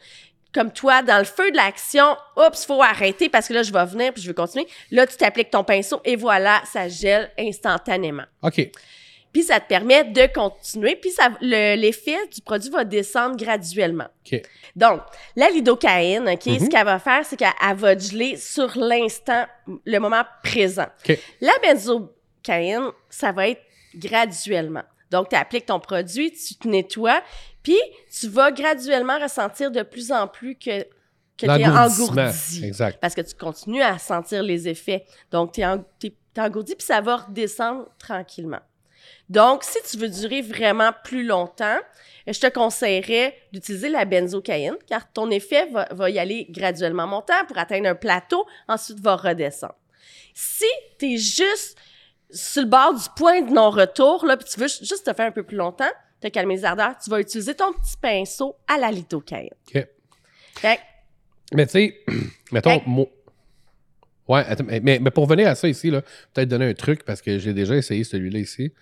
Comme 0.53 0.73
toi, 0.73 1.03
dans 1.03 1.19
le 1.19 1.25
feu 1.25 1.53
de 1.53 1.57
l'action, 1.57 2.17
oups, 2.37 2.65
faut 2.65 2.83
arrêter 2.83 3.29
parce 3.29 3.47
que 3.47 3.55
là, 3.55 3.63
je 3.63 3.73
vais 3.73 3.85
venir 3.85 4.13
puis 4.13 4.23
je 4.23 4.29
vais 4.29 4.35
continuer. 4.35 4.67
Là, 4.91 5.07
tu 5.07 5.17
t'appliques 5.17 5.51
ton 5.51 5.63
pinceau 5.63 6.01
et 6.05 6.17
voilà, 6.17 6.63
ça 6.65 6.89
gèle 6.89 7.31
instantanément. 7.39 8.25
OK. 8.43 8.71
Puis 9.33 9.45
ça 9.45 9.61
te 9.61 9.69
permet 9.69 10.03
de 10.05 10.27
continuer, 10.33 10.97
puis 10.97 11.11
ça, 11.11 11.31
le- 11.41 11.77
l'effet 11.77 12.17
du 12.35 12.41
produit 12.41 12.69
va 12.71 12.85
descendre 12.85 13.37
graduellement. 13.37 14.09
OK. 14.27 14.43
Donc, 14.75 15.03
la 15.37 15.49
lidocaïne, 15.51 16.29
OK, 16.29 16.47
Mhm. 16.47 16.59
ce 16.59 16.67
qu'elle 16.69 16.85
va 16.85 16.99
faire, 16.99 17.25
c'est 17.25 17.37
qu'elle 17.37 17.53
elle 17.65 17.77
va 17.77 17.97
geler 17.97 18.37
sur 18.37 18.77
l'instant, 18.77 19.47
le 19.85 19.99
moment 19.99 20.25
présent. 20.43 20.87
OK. 21.09 21.17
La 21.41 21.53
benzocaïne, 21.63 22.91
ça 23.09 23.33
va 23.33 23.49
être 23.49 23.63
graduellement. 23.95 24.83
Donc, 25.11 25.29
tu 25.29 25.37
appliques 25.37 25.67
ton 25.67 25.81
produit, 25.81 26.33
tu 26.33 26.55
te 26.55 26.69
nettoies, 26.69 27.23
puis 27.63 27.79
tu 28.19 28.29
vas 28.29 28.51
graduellement 28.53 29.19
ressentir 29.19 29.71
de 29.71 29.83
plus 29.83 30.13
en 30.13 30.27
plus 30.29 30.55
que, 30.57 30.83
que 30.83 31.47
tu 31.47 31.47
es 31.47 31.67
engourdi. 31.67 32.65
Exact. 32.65 32.99
Parce 33.01 33.15
que 33.15 33.21
tu 33.23 33.35
continues 33.35 33.83
à 33.83 33.99
sentir 33.99 34.43
les 34.43 34.69
effets. 34.69 35.05
Donc, 35.31 35.53
tu 35.53 35.61
es, 35.63 35.65
engourdi, 36.41 36.75
puis 36.77 36.87
ça 36.87 37.01
va 37.01 37.17
redescendre 37.17 37.87
tranquillement. 37.99 38.61
Donc, 39.29 39.65
si 39.65 39.79
tu 39.89 39.97
veux 39.97 40.09
durer 40.09 40.43
vraiment 40.43 40.93
plus 41.05 41.25
longtemps, 41.25 41.79
je 42.27 42.39
te 42.39 42.47
conseillerais 42.49 43.37
d'utiliser 43.53 43.89
la 43.89 44.05
benzocaïne, 44.05 44.77
car 44.89 45.11
ton 45.13 45.31
effet 45.31 45.67
va, 45.67 45.89
va 45.91 46.11
y 46.11 46.19
aller 46.19 46.47
graduellement 46.51 47.07
montant 47.07 47.45
pour 47.47 47.59
atteindre 47.59 47.89
un 47.89 47.95
plateau, 47.95 48.47
ensuite 48.69 49.01
va 49.01 49.17
redescendre. 49.17 49.77
Si 50.35 50.67
tu 50.99 51.15
es 51.15 51.17
juste 51.17 51.77
sur 52.31 52.63
le 52.63 52.69
bord 52.69 52.95
du 52.95 53.09
point 53.17 53.43
de 53.43 53.53
non-retour, 53.53 54.25
là, 54.25 54.37
puis 54.37 54.49
tu 54.49 54.61
veux 54.61 54.69
juste 54.69 55.05
te 55.05 55.13
faire 55.13 55.27
un 55.27 55.33
peu 55.33 55.43
plus 55.43 55.57
longtemps, 55.57 55.91
te 56.21 56.29
calmer 56.29 56.57
les 56.57 56.65
ardeurs, 56.65 56.95
tu 57.03 57.11
vas 57.11 57.21
utiliser 57.21 57.55
ton 57.55 57.73
petit 57.73 57.97
pinceau 58.01 58.57
à 58.69 58.79
la 58.79 58.91
lithocaïne. 58.91 59.51
OK. 59.75 59.87
Fait 60.57 60.81
Mais 61.53 61.67
tu 61.67 61.73
sais, 61.73 62.05
mettons. 62.53 62.81
Ouais, 64.31 64.45
attends, 64.47 64.65
mais, 64.65 64.81
mais- 65.01 65.11
pour 65.11 65.27
venir 65.27 65.49
à 65.49 65.55
ça 65.55 65.69
ici, 65.69 65.91
peut-être 65.91 66.49
donner 66.49 66.67
un 66.67 66.75
truc 66.75 67.05
parce 67.05 67.21
que 67.21 67.39
j'ai 67.39 67.53
déjà 67.53 67.75
essayé 67.77 68.05
celui-là 68.05 68.39
ici. 68.39 68.73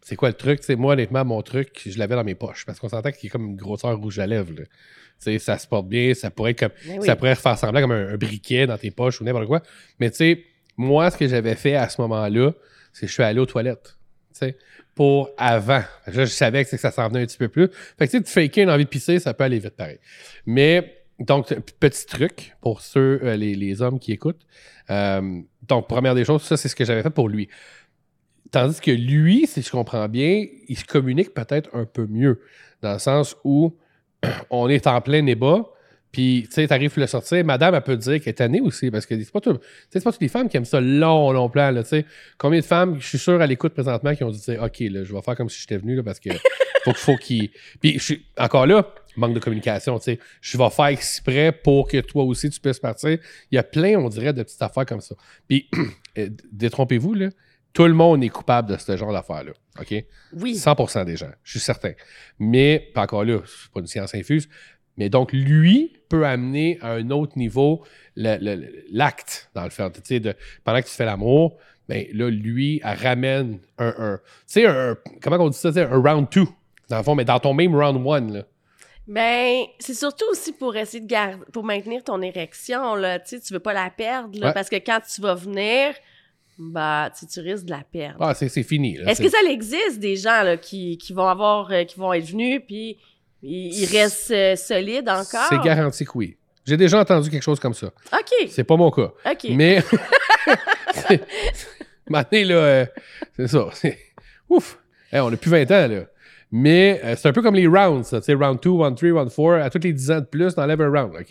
C'est 0.00 0.16
quoi 0.16 0.28
le 0.28 0.34
truc? 0.34 0.60
Moi, 0.70 0.94
honnêtement, 0.94 1.24
mon 1.24 1.42
truc, 1.42 1.82
je 1.86 1.98
l'avais 1.98 2.14
dans 2.14 2.24
mes 2.24 2.34
poches 2.34 2.64
parce 2.64 2.78
qu'on 2.78 2.88
s'entend 2.88 3.10
qu'il 3.12 3.26
est 3.28 3.30
comme 3.30 3.46
une 3.46 3.56
grosseur 3.56 3.96
rouge 3.98 4.18
à 4.18 4.26
lèvres. 4.26 4.52
là. 4.56 5.38
Ça 5.38 5.58
se 5.58 5.66
porte 5.66 5.88
bien, 5.88 6.14
ça 6.14 6.30
pourrait 6.30 6.52
être 6.52 6.60
comme. 6.60 6.72
Oui. 6.98 7.06
Ça 7.06 7.16
pourrait 7.16 7.34
faire 7.34 7.58
semblant 7.58 7.80
comme 7.80 7.92
un, 7.92 8.08
un 8.14 8.16
briquet 8.16 8.66
dans 8.66 8.78
tes 8.78 8.90
poches 8.90 9.20
ou 9.20 9.24
n'importe 9.24 9.46
quoi. 9.46 9.62
Mais 9.98 10.10
tu 10.10 10.16
sais, 10.16 10.44
moi, 10.76 11.10
ce 11.10 11.16
que 11.16 11.26
j'avais 11.28 11.56
fait 11.56 11.74
à 11.74 11.88
ce 11.88 12.00
moment-là, 12.00 12.52
c'est 12.92 13.02
que 13.02 13.06
je 13.08 13.12
suis 13.12 13.22
allé 13.22 13.40
aux 13.40 13.46
toilettes. 13.46 13.96
Pour 14.94 15.30
avant. 15.36 15.82
Là, 16.06 16.24
je 16.24 16.24
savais 16.26 16.64
que, 16.64 16.76
ça 16.76 16.90
s'en 16.90 17.08
venait 17.08 17.22
un 17.22 17.26
petit 17.26 17.38
peu 17.38 17.48
plus. 17.48 17.68
Fait 17.98 18.08
que 18.08 18.16
tu 18.18 18.24
faker 18.24 18.62
une 18.62 18.70
envie 18.70 18.84
de 18.84 18.88
pisser, 18.88 19.18
ça 19.18 19.34
peut 19.34 19.44
aller 19.44 19.58
vite 19.58 19.76
pareil. 19.76 19.98
Mais, 20.46 20.97
donc, 21.18 21.52
petit 21.80 22.06
truc 22.06 22.56
pour 22.60 22.80
ceux, 22.80 23.20
euh, 23.22 23.36
les, 23.36 23.54
les 23.54 23.82
hommes 23.82 23.98
qui 23.98 24.12
écoutent. 24.12 24.40
Euh, 24.90 25.40
donc, 25.66 25.88
première 25.88 26.14
des 26.14 26.24
choses, 26.24 26.42
ça, 26.42 26.56
c'est 26.56 26.68
ce 26.68 26.76
que 26.76 26.84
j'avais 26.84 27.02
fait 27.02 27.10
pour 27.10 27.28
lui. 27.28 27.48
Tandis 28.50 28.80
que 28.80 28.90
lui, 28.90 29.46
si 29.46 29.60
je 29.62 29.70
comprends 29.70 30.08
bien, 30.08 30.46
il 30.68 30.78
se 30.78 30.84
communique 30.84 31.34
peut-être 31.34 31.68
un 31.74 31.84
peu 31.84 32.06
mieux. 32.06 32.40
Dans 32.82 32.92
le 32.94 32.98
sens 32.98 33.36
où 33.44 33.76
on 34.50 34.68
est 34.68 34.86
en 34.86 35.00
plein 35.00 35.22
débat, 35.22 35.64
puis 36.12 36.44
tu 36.46 36.54
sais, 36.54 36.66
t'arrives 36.68 36.98
le 36.98 37.06
sortir, 37.06 37.44
madame, 37.44 37.74
elle 37.74 37.82
peut 37.82 37.98
te 37.98 38.02
dire 38.02 38.20
qu'elle 38.20 38.30
est 38.30 38.34
tannée 38.34 38.60
aussi, 38.62 38.90
parce 38.90 39.04
que 39.04 39.22
c'est 39.22 39.30
pas, 39.30 39.40
tout- 39.42 39.58
c'est 39.90 40.02
pas 40.02 40.10
toutes 40.12 40.22
les 40.22 40.28
femmes 40.28 40.48
qui 40.48 40.56
aiment 40.56 40.64
ça 40.64 40.80
long, 40.80 41.32
long 41.32 41.50
plan, 41.50 41.70
là. 41.70 41.82
Combien 42.38 42.60
de 42.60 42.64
femmes, 42.64 42.96
je 43.00 43.06
suis 43.06 43.18
sûr, 43.18 43.40
à 43.42 43.46
l'écoute 43.46 43.74
présentement, 43.74 44.14
qui 44.14 44.24
ont 44.24 44.30
dit, 44.30 44.40
OK, 44.58 44.78
là, 44.80 45.04
je 45.04 45.12
vais 45.12 45.20
faire 45.20 45.36
comme 45.36 45.50
si 45.50 45.60
j'étais 45.60 45.76
venu, 45.76 45.96
là, 45.96 46.02
parce 46.02 46.20
que 46.20 46.30
faut, 46.84 46.94
faut 46.94 47.16
qu'il... 47.16 47.50
Puis, 47.80 48.00
encore 48.38 48.66
là, 48.66 48.86
manque 49.18 49.34
de 49.34 49.40
communication, 49.40 49.98
tu 49.98 50.04
sais. 50.04 50.18
Je 50.40 50.56
vais 50.56 50.70
faire 50.70 50.86
exprès 50.86 51.52
pour 51.52 51.88
que 51.88 51.98
toi 52.00 52.24
aussi, 52.24 52.50
tu 52.50 52.60
puisses 52.60 52.78
partir. 52.78 53.18
Il 53.50 53.54
y 53.56 53.58
a 53.58 53.62
plein, 53.62 53.98
on 53.98 54.08
dirait, 54.08 54.32
de 54.32 54.42
petites 54.42 54.62
affaires 54.62 54.86
comme 54.86 55.00
ça. 55.00 55.14
Puis, 55.48 55.68
euh, 56.18 56.28
détrompez-vous, 56.52 57.14
là, 57.14 57.28
tout 57.72 57.84
le 57.84 57.94
monde 57.94 58.24
est 58.24 58.28
coupable 58.28 58.70
de 58.70 58.76
ce 58.76 58.96
genre 58.96 59.12
d'affaires-là, 59.12 59.52
OK? 59.80 60.04
oui. 60.32 60.54
100% 60.54 61.04
des 61.04 61.16
gens, 61.16 61.30
je 61.42 61.50
suis 61.52 61.60
certain. 61.60 61.92
Mais, 62.38 62.90
pas 62.94 63.02
encore 63.02 63.24
là, 63.24 63.40
c'est 63.44 63.70
pas 63.70 63.80
une 63.80 63.86
science 63.86 64.14
infuse. 64.14 64.48
Mais 64.96 65.08
donc, 65.08 65.32
lui 65.32 65.92
peut 66.08 66.26
amener 66.26 66.78
à 66.80 66.92
un 66.92 67.10
autre 67.10 67.38
niveau 67.38 67.84
l'acte, 68.16 69.50
dans 69.54 69.64
le 69.64 69.70
fait. 69.70 69.90
Tu 69.92 70.00
sais, 70.04 70.20
de- 70.20 70.34
pendant 70.64 70.80
que 70.80 70.86
tu 70.86 70.94
fais 70.94 71.04
l'amour, 71.04 71.56
ben 71.88 72.04
là, 72.12 72.30
lui, 72.30 72.80
elle 72.84 72.98
ramène 72.98 73.60
un. 73.78 73.94
un 73.96 74.16
tu 74.18 74.24
sais, 74.46 74.66
un, 74.66 74.96
comment 75.22 75.36
on 75.36 75.48
dit 75.48 75.56
ça? 75.56 75.70
Un 75.76 76.02
round 76.02 76.28
two, 76.28 76.48
dans 76.88 76.98
le 76.98 77.02
fond, 77.02 77.14
mais 77.14 77.24
dans 77.24 77.38
ton 77.38 77.54
même 77.54 77.74
round 77.74 78.02
one, 78.04 78.32
là. 78.32 78.44
Ben, 79.08 79.64
c'est 79.78 79.94
surtout 79.94 80.26
aussi 80.30 80.52
pour 80.52 80.76
essayer 80.76 81.00
de 81.00 81.06
garder, 81.08 81.42
pour 81.52 81.64
maintenir 81.64 82.04
ton 82.04 82.20
érection, 82.20 82.94
là. 82.94 83.18
Tu 83.18 83.36
sais, 83.36 83.40
tu 83.40 83.52
veux 83.54 83.58
pas 83.60 83.72
la 83.72 83.88
perdre, 83.90 84.38
là, 84.38 84.48
Ouais. 84.48 84.52
parce 84.52 84.68
que 84.68 84.76
quand 84.76 85.00
tu 85.12 85.20
vas 85.22 85.34
venir, 85.34 85.94
bah, 86.58 87.10
tu 87.18 87.20
sais, 87.20 87.26
tu 87.26 87.40
risques 87.40 87.64
de 87.64 87.70
la 87.70 87.82
perdre. 87.90 88.18
Ah, 88.20 88.34
c'est 88.34 88.48
fini. 88.62 88.98
Est-ce 89.06 89.22
que 89.22 89.30
ça 89.30 89.38
existe 89.48 89.98
des 89.98 90.16
gens, 90.16 90.42
là, 90.42 90.56
qui, 90.58 90.98
qui 90.98 91.14
vont 91.14 91.26
avoir, 91.26 91.70
euh, 91.72 91.84
qui 91.84 91.98
vont 91.98 92.12
être 92.12 92.26
venus, 92.26 92.60
puis 92.66 92.98
ils, 93.42 93.72
ils 93.82 93.86
restent 93.98 94.30
euh, 94.30 94.56
solides 94.56 95.08
encore? 95.08 95.46
C'est 95.48 95.62
garanti 95.62 96.04
que 96.04 96.10
oui. 96.14 96.36
J'ai 96.66 96.76
déjà 96.76 97.00
entendu 97.00 97.30
quelque 97.30 97.42
chose 97.42 97.58
comme 97.60 97.72
ça. 97.72 97.86
OK, 98.12 98.48
C'est 98.50 98.64
pas 98.64 98.76
mon 98.76 98.90
cas. 98.90 99.10
OK. 99.24 99.46
Mais. 99.50 99.82
Maintenant, 102.08 102.38
là, 102.44 102.54
euh, 102.54 102.86
c'est 103.36 103.48
ça. 103.48 103.66
Ouf! 104.48 104.78
Hey, 105.12 105.20
on 105.20 105.32
a 105.32 105.36
plus 105.36 105.50
20 105.50 105.62
ans, 105.70 105.88
là. 105.88 106.00
Mais 106.50 107.00
euh, 107.04 107.14
c'est 107.16 107.28
un 107.28 107.32
peu 107.32 107.42
comme 107.42 107.54
les 107.54 107.66
rounds, 107.66 108.04
ça. 108.06 108.20
Tu 108.20 108.26
sais, 108.26 108.34
round 108.34 108.58
2, 108.62 108.70
round 108.70 108.96
3, 108.96 109.12
round 109.14 109.30
4. 109.30 109.62
À 109.66 109.70
tous 109.70 109.78
les 109.84 109.92
10 109.92 110.10
ans 110.10 110.20
de 110.20 110.24
plus, 110.24 110.54
t'enlèves 110.54 110.80
un 110.80 110.88
round, 110.90 111.14
OK? 111.14 111.28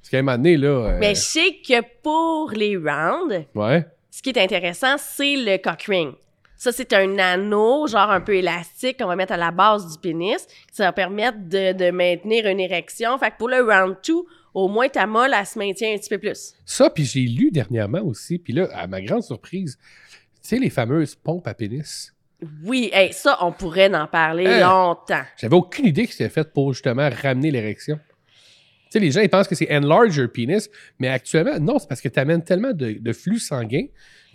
Parce 0.00 0.10
qu'à 0.10 0.18
un 0.18 0.22
moment 0.22 0.36
donné, 0.36 0.56
là. 0.56 0.68
euh, 0.68 0.98
Mais 0.98 1.14
je 1.14 1.20
sais 1.20 1.56
que 1.66 1.82
pour 2.02 2.50
les 2.54 2.76
rounds, 2.76 3.44
Ouais. 3.54 3.86
ce 4.10 4.22
qui 4.22 4.30
est 4.30 4.38
intéressant, 4.38 4.96
c'est 4.98 5.36
le 5.36 5.56
cock 5.58 5.82
ring. 5.82 6.12
Ça, 6.56 6.72
c'est 6.72 6.92
un 6.92 7.18
anneau, 7.18 7.86
genre 7.86 8.10
un 8.10 8.20
peu 8.20 8.34
élastique, 8.34 8.98
qu'on 8.98 9.06
va 9.06 9.16
mettre 9.16 9.32
à 9.32 9.38
la 9.38 9.50
base 9.50 9.90
du 9.92 9.98
pénis. 9.98 10.46
Ça 10.72 10.84
va 10.84 10.92
permettre 10.92 11.38
de, 11.48 11.72
de 11.72 11.90
maintenir 11.90 12.46
une 12.46 12.60
érection. 12.60 13.16
Fait 13.18 13.30
que 13.30 13.38
pour 13.38 13.48
le 13.48 13.62
round 13.62 13.96
2, 14.06 14.14
au 14.52 14.68
moins 14.68 14.88
ta 14.88 15.06
molle, 15.06 15.30
elle 15.38 15.46
se 15.46 15.58
maintient 15.58 15.94
un 15.94 15.96
petit 15.96 16.10
peu 16.10 16.18
plus. 16.18 16.52
Ça, 16.66 16.90
puis 16.90 17.04
j'ai 17.06 17.20
lu 17.22 17.50
dernièrement 17.50 18.02
aussi. 18.02 18.38
Puis 18.38 18.52
là, 18.52 18.68
à 18.74 18.86
ma 18.86 19.00
grande 19.00 19.22
surprise, 19.22 19.78
tu 19.80 20.20
sais, 20.42 20.58
les 20.58 20.68
fameuses 20.68 21.14
pompes 21.14 21.46
à 21.46 21.54
pénis? 21.54 22.14
Oui, 22.64 22.90
hey, 22.92 23.12
ça, 23.12 23.38
on 23.42 23.52
pourrait 23.52 23.94
en 23.94 24.06
parler 24.06 24.46
Hein? 24.46 24.60
longtemps. 24.60 25.22
J'avais 25.36 25.56
aucune 25.56 25.86
idée 25.86 26.06
que 26.06 26.12
c'était 26.12 26.28
fait 26.30 26.52
pour 26.52 26.72
justement 26.72 27.08
ramener 27.22 27.50
l'érection. 27.50 27.98
Tu 28.84 28.98
sais, 28.98 28.98
les 28.98 29.10
gens, 29.12 29.20
ils 29.20 29.28
pensent 29.28 29.46
que 29.46 29.54
c'est 29.54 29.72
enlarge 29.74 30.16
your 30.16 30.28
penis, 30.32 30.68
mais 30.98 31.08
actuellement, 31.08 31.58
non, 31.60 31.78
c'est 31.78 31.88
parce 31.88 32.00
que 32.00 32.08
tu 32.08 32.18
amènes 32.18 32.42
tellement 32.42 32.72
de, 32.72 32.92
de 32.98 33.12
flux 33.12 33.38
sanguin 33.38 33.84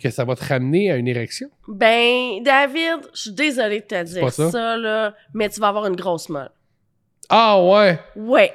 que 0.02 0.08
ça 0.10 0.24
va 0.24 0.34
te 0.34 0.44
ramener 0.44 0.90
à 0.90 0.96
une 0.96 1.08
érection. 1.08 1.48
Ben, 1.68 2.42
David, 2.42 3.00
je 3.14 3.20
suis 3.20 3.32
désolée 3.32 3.80
de 3.80 3.86
te 3.86 4.02
dire 4.04 4.30
ça? 4.32 4.50
ça. 4.50 4.76
là, 4.76 5.14
mais 5.34 5.48
tu 5.48 5.60
vas 5.60 5.68
avoir 5.68 5.86
une 5.86 5.96
grosse 5.96 6.28
molle. 6.28 6.50
Ah 7.28 7.60
ouais! 7.62 7.98
Ouais. 8.14 8.52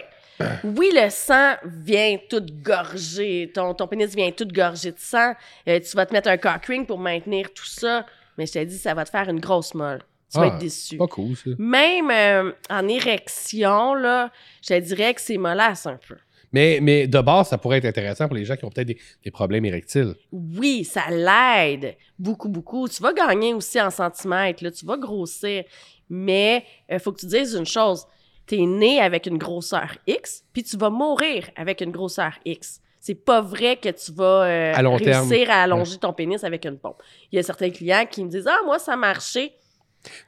Oui, 0.63 0.89
le 0.91 1.09
sang 1.11 1.53
vient 1.65 2.17
tout 2.27 2.43
gorger. 2.63 3.51
Ton, 3.53 3.75
ton 3.75 3.85
pénis 3.87 4.15
vient 4.15 4.31
tout 4.31 4.47
gorger 4.47 4.91
de 4.91 4.97
sang. 4.99 5.33
Euh, 5.67 5.79
tu 5.79 5.95
vas 5.95 6.07
te 6.07 6.13
mettre 6.13 6.29
un 6.29 6.37
cock 6.37 6.65
ring 6.65 6.87
pour 6.87 6.97
maintenir 6.97 7.53
tout 7.53 7.65
ça. 7.65 8.05
Mais 8.41 8.47
je 8.47 8.53
te 8.53 8.63
dis, 8.63 8.75
ça 8.79 8.95
va 8.95 9.05
te 9.05 9.11
faire 9.11 9.29
une 9.29 9.39
grosse 9.39 9.75
molle. 9.75 9.99
Tu 10.31 10.39
vas 10.39 10.45
Ah, 10.45 10.47
être 10.47 10.57
déçu. 10.57 10.97
Pas 10.97 11.05
cool, 11.05 11.35
ça. 11.35 11.51
Même 11.59 12.09
euh, 12.09 12.51
en 12.71 12.87
érection, 12.87 13.93
là, 13.93 14.31
je 14.63 14.69
te 14.69 14.79
dirais 14.79 15.13
que 15.13 15.21
c'est 15.21 15.37
mollasse 15.37 15.85
un 15.85 15.99
peu. 16.07 16.15
Mais, 16.51 16.79
mais 16.81 17.05
de 17.05 17.21
base, 17.21 17.49
ça 17.49 17.59
pourrait 17.59 17.77
être 17.77 17.85
intéressant 17.85 18.25
pour 18.27 18.35
les 18.35 18.43
gens 18.43 18.55
qui 18.55 18.65
ont 18.65 18.71
peut-être 18.71 18.87
des, 18.87 18.97
des 19.23 19.29
problèmes 19.29 19.63
érectiles. 19.65 20.15
Oui, 20.31 20.83
ça 20.85 21.03
l'aide 21.11 21.95
beaucoup, 22.17 22.49
beaucoup. 22.49 22.89
Tu 22.89 22.99
vas 23.03 23.13
gagner 23.13 23.53
aussi 23.53 23.79
en 23.79 23.91
centimètres, 23.91 24.63
là, 24.63 24.71
tu 24.71 24.87
vas 24.87 24.97
grossir. 24.97 25.63
Mais 26.09 26.65
il 26.89 26.97
faut 26.97 27.11
que 27.11 27.19
tu 27.19 27.27
dises 27.27 27.53
une 27.53 27.67
chose. 27.67 28.07
Tu 28.47 28.55
es 28.55 28.65
né 28.65 28.99
avec 28.99 29.27
une 29.27 29.37
grosseur 29.37 29.95
X, 30.07 30.43
puis 30.51 30.63
tu 30.63 30.77
vas 30.77 30.89
mourir 30.89 31.47
avec 31.55 31.81
une 31.81 31.91
grosseur 31.91 32.33
X. 32.43 32.81
C'est 33.03 33.15
pas 33.15 33.41
vrai 33.41 33.77
que 33.77 33.89
tu 33.89 34.11
vas 34.11 34.43
euh, 34.43 34.73
À 34.75 34.81
long 34.83 34.97
terme. 34.99 35.27
réussir 35.27 35.49
à 35.49 35.63
allonger 35.63 35.97
ton 35.97 36.13
pénis 36.13 36.43
avec 36.43 36.65
une 36.65 36.77
pompe. 36.77 37.01
Il 37.31 37.35
y 37.35 37.39
a 37.39 37.43
certains 37.43 37.71
clients 37.71 38.05
qui 38.09 38.23
me 38.23 38.29
disent 38.29 38.47
Ah, 38.47 38.59
moi, 38.63 38.77
ça 38.77 38.93
a 38.93 38.95
marché. 38.95 39.53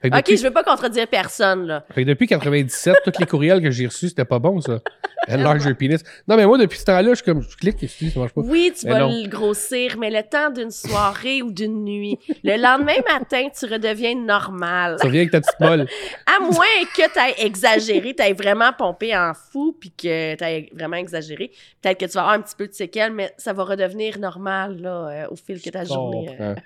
Fait 0.01 0.09
que 0.09 0.15
OK, 0.15 0.21
depuis, 0.21 0.37
je 0.37 0.43
veux 0.43 0.51
pas 0.53 0.63
contredire 0.63 1.07
personne, 1.07 1.65
là. 1.67 1.83
fait 1.93 2.03
que 2.03 2.09
depuis 2.09 2.27
97, 2.27 2.95
tous 3.03 3.11
les 3.19 3.25
courriels 3.25 3.61
que 3.61 3.71
j'ai 3.71 3.87
reçus, 3.87 4.09
c'était 4.09 4.25
pas 4.25 4.39
bon, 4.39 4.61
ça. 4.61 4.79
Enlarge 5.29 5.63
your 5.65 5.75
penis. 5.77 5.99
Non, 6.27 6.35
mais 6.35 6.45
moi, 6.45 6.57
depuis 6.57 6.77
ce 6.77 6.83
temps-là, 6.83 7.09
je 7.11 7.15
suis 7.15 7.23
comme, 7.23 7.41
je 7.41 7.55
clique, 7.55 7.81
et 7.81 7.87
ça 7.87 8.19
marche 8.19 8.33
pas. 8.33 8.41
Oui, 8.41 8.73
tu 8.77 8.85
Mais 8.85 8.91
vas 8.91 8.99
non. 8.99 9.09
le 9.09 9.29
grossir, 9.29 9.95
mais 9.97 10.09
le 10.11 10.21
temps 10.21 10.49
d'une 10.49 10.69
soirée 10.69 11.41
ou 11.41 11.51
d'une 11.51 11.85
nuit, 11.85 12.19
le 12.43 12.57
lendemain 12.61 12.97
matin, 13.09 13.47
tu 13.57 13.65
redeviens 13.65 14.15
normal. 14.15 14.97
Ça 15.01 15.07
vient 15.07 15.21
avec 15.21 15.31
ta 15.31 15.39
petite 15.39 15.59
molle. 15.61 15.87
À 16.27 16.39
moins 16.41 16.65
que 16.95 17.13
tu 17.13 17.19
aies 17.19 17.45
exagéré, 17.45 18.13
tu 18.13 18.21
aies 18.23 18.33
vraiment 18.33 18.73
pompé 18.77 19.15
en 19.15 19.31
fou, 19.33 19.75
puis 19.79 19.91
que 19.91 20.35
tu 20.35 20.43
aies 20.43 20.69
vraiment 20.73 20.97
exagéré. 20.97 21.51
Peut-être 21.81 21.99
que 21.99 22.05
tu 22.05 22.11
vas 22.11 22.21
avoir 22.21 22.35
un 22.35 22.41
petit 22.41 22.55
peu 22.55 22.67
de 22.67 22.73
séquelles, 22.73 23.13
mais 23.13 23.33
ça 23.37 23.53
va 23.53 23.63
redevenir 23.63 24.19
normal 24.19 24.77
là, 24.81 25.07
euh, 25.07 25.27
au 25.31 25.35
fil 25.37 25.61
que 25.61 25.69
ta 25.69 25.83
Je 25.85 25.89
journée. 25.89 26.27
euh. 26.39 26.55
comprends. 26.55 26.61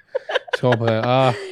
Je 0.56 0.62
comprends. 0.62 1.02
Ah. 1.04 1.34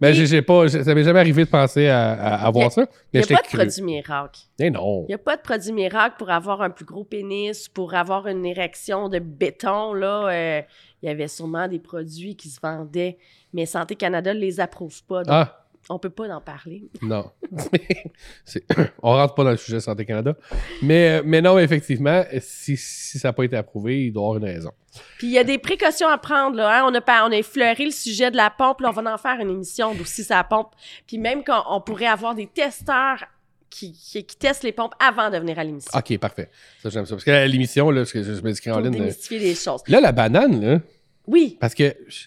Mais 0.00 0.14
j'ai 0.14 0.26
j'ai 0.26 0.42
pas, 0.42 0.68
ça 0.68 0.94
m'est 0.94 1.02
jamais 1.04 1.20
arrivé 1.20 1.44
de 1.44 1.50
penser 1.50 1.88
à, 1.88 2.12
à, 2.12 2.46
à 2.46 2.48
Y 2.48 2.52
voir 2.52 2.66
a- 2.66 2.70
ça. 2.70 2.86
Il 3.12 3.20
n'y 3.20 3.24
a 3.24 3.26
pas 3.26 3.42
de 3.42 3.46
curieux. 3.48 3.64
produit 3.66 3.82
miracle. 3.82 4.40
Mais 4.58 4.70
non. 4.70 5.02
Il 5.04 5.08
n'y 5.08 5.14
a 5.14 5.18
pas 5.18 5.36
de 5.36 5.42
produit 5.42 5.72
miracle 5.72 6.16
pour 6.18 6.30
avoir 6.30 6.62
un 6.62 6.70
plus 6.70 6.84
gros 6.84 7.04
pénis, 7.04 7.68
pour 7.68 7.94
avoir 7.94 8.26
une 8.26 8.44
érection 8.46 9.08
de 9.08 9.18
béton. 9.18 9.94
Là, 9.94 10.28
euh, 10.28 10.62
il 11.02 11.06
y 11.06 11.12
avait 11.12 11.28
sûrement 11.28 11.68
des 11.68 11.78
produits 11.78 12.36
qui 12.36 12.48
se 12.48 12.60
vendaient, 12.60 13.18
mais 13.52 13.66
Santé 13.66 13.94
Canada 13.96 14.34
ne 14.34 14.38
les 14.40 14.60
approuve 14.60 15.02
pas. 15.04 15.22
Donc, 15.22 15.32
Ah, 15.34 15.65
on 15.88 15.98
peut 15.98 16.10
pas 16.10 16.28
en 16.28 16.40
parler. 16.40 16.88
non. 17.02 17.30
On 19.02 19.12
rentre 19.12 19.34
pas 19.34 19.44
dans 19.44 19.50
le 19.50 19.56
sujet 19.56 19.80
Santé 19.80 20.04
Canada. 20.04 20.34
Mais, 20.82 21.22
mais 21.22 21.40
non, 21.40 21.58
effectivement, 21.58 22.24
si, 22.40 22.76
si 22.76 23.18
ça 23.18 23.28
n'a 23.28 23.32
pas 23.32 23.44
été 23.44 23.56
approuvé, 23.56 24.06
il 24.06 24.12
doit 24.12 24.22
y 24.22 24.26
avoir 24.26 24.38
une 24.38 24.44
raison. 24.44 24.72
Puis 25.18 25.28
il 25.28 25.32
y 25.32 25.38
a 25.38 25.44
des 25.44 25.58
précautions 25.58 26.08
à 26.08 26.18
prendre. 26.18 26.56
Là, 26.56 26.82
hein. 26.84 26.90
on, 26.90 26.94
a, 26.94 27.26
on 27.28 27.32
a 27.32 27.36
effleuré 27.36 27.84
le 27.84 27.90
sujet 27.90 28.30
de 28.30 28.36
la 28.36 28.50
pompe. 28.50 28.80
Là, 28.80 28.90
on 28.90 28.92
va 29.00 29.14
en 29.14 29.18
faire 29.18 29.38
une 29.40 29.50
émission 29.50 29.94
d'aussi 29.94 30.24
sa 30.24 30.42
pompe. 30.42 30.70
Puis 31.06 31.18
même 31.18 31.44
quand 31.44 31.64
on 31.70 31.80
pourrait 31.80 32.06
avoir 32.06 32.34
des 32.34 32.46
testeurs 32.46 33.24
qui, 33.70 33.92
qui, 33.92 34.24
qui 34.24 34.36
testent 34.36 34.64
les 34.64 34.72
pompes 34.72 34.94
avant 34.98 35.30
de 35.30 35.38
venir 35.38 35.58
à 35.58 35.64
l'émission. 35.64 35.90
OK, 35.96 36.18
parfait. 36.18 36.50
Ça, 36.82 36.88
j'aime 36.88 37.04
ça. 37.06 37.14
Parce 37.14 37.24
que 37.24 37.46
l'émission, 37.46 37.90
là, 37.90 38.00
parce 38.00 38.12
que 38.12 38.22
je 38.22 38.30
me 38.30 38.52
dis 38.52 38.60
pour 38.60 38.64
Caroline. 38.64 38.90
démystifier 38.90 39.38
les 39.38 39.54
choses. 39.54 39.82
Là, 39.88 40.00
la 40.00 40.12
banane, 40.12 40.60
là, 40.64 40.80
Oui, 41.26 41.58
parce 41.60 41.74
que 41.74 41.94
je- 42.08 42.26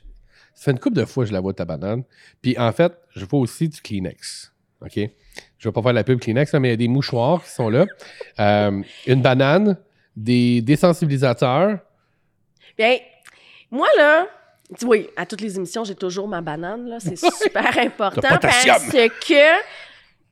ça 0.60 0.66
fait 0.66 0.72
une 0.72 0.80
couple 0.80 0.98
de 0.98 1.06
fois 1.06 1.24
que 1.24 1.30
je 1.30 1.34
la 1.34 1.40
vois, 1.40 1.54
ta 1.54 1.64
banane. 1.64 2.04
Puis 2.42 2.58
en 2.60 2.72
fait, 2.74 2.92
je 3.16 3.24
vois 3.26 3.40
aussi 3.40 3.70
du 3.70 3.80
Kleenex. 3.82 4.52
OK? 4.82 5.00
Je 5.58 5.68
vais 5.70 5.72
pas 5.72 5.82
faire 5.82 5.94
la 5.94 6.04
pub 6.04 6.20
Kleenex, 6.20 6.52
mais 6.56 6.68
il 6.68 6.72
y 6.72 6.74
a 6.74 6.78
des 6.78 6.88
mouchoirs 6.90 7.42
qui 7.44 7.50
sont 7.52 7.70
là. 7.70 7.86
Euh, 8.40 8.82
une 9.08 9.22
banane, 9.22 9.78
des 10.18 10.62
désensibilisateurs. 10.62 11.80
bien, 12.78 12.98
moi 13.72 13.88
là, 13.98 14.28
tu- 14.78 14.86
oui, 14.86 15.10
à 15.16 15.26
toutes 15.26 15.42
les 15.42 15.56
émissions, 15.56 15.84
j'ai 15.86 15.96
toujours 15.96 16.28
ma 16.28 16.42
banane. 16.42 16.88
là. 16.90 16.98
C'est 17.00 17.18
super 17.44 17.78
important 17.78 18.38
parce 18.42 18.66
que 18.66 19.62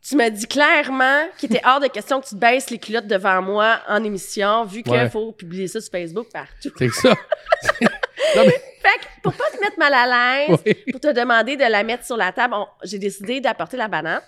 tu 0.02 0.16
m'as 0.16 0.30
dit 0.30 0.46
clairement 0.48 1.24
qu'il 1.38 1.54
était 1.54 1.66
hors 1.66 1.80
de 1.80 1.88
question 1.88 2.20
que 2.22 2.28
tu 2.28 2.36
te 2.36 2.40
baisses 2.40 2.70
les 2.70 2.78
culottes 2.80 3.08
devant 3.08 3.42
moi 3.42 3.80
en 3.88 4.04
émission, 4.04 4.66
vu 4.66 4.84
qu'il 4.84 4.92
Ouais. 4.94 5.10
faut 5.10 5.32
publier 5.32 5.68
ça 5.68 5.80
sur 5.82 5.92
Facebook 5.92 6.28
partout. 6.34 6.72
C'est 6.78 6.90
ça. 6.92 7.14
non, 8.36 8.44
mais, 8.46 8.62
Fait 8.82 9.00
que 9.00 9.22
pour 9.22 9.34
pas 9.34 9.50
te 9.52 9.60
mettre 9.60 9.78
mal 9.78 9.94
à 9.94 10.06
l'aise, 10.48 10.60
oui. 10.66 10.74
pour 10.92 11.02
te 11.02 11.12
demander 11.12 11.58
de 11.58 11.64
la 11.64 11.84
mettre 11.84 12.06
sur 12.06 12.16
la 12.16 12.32
table, 12.32 12.56
j'ai 12.84 13.00
décidé 13.00 13.42
d'apporter 13.42 13.76
la 13.76 13.88
banane. 13.88 14.22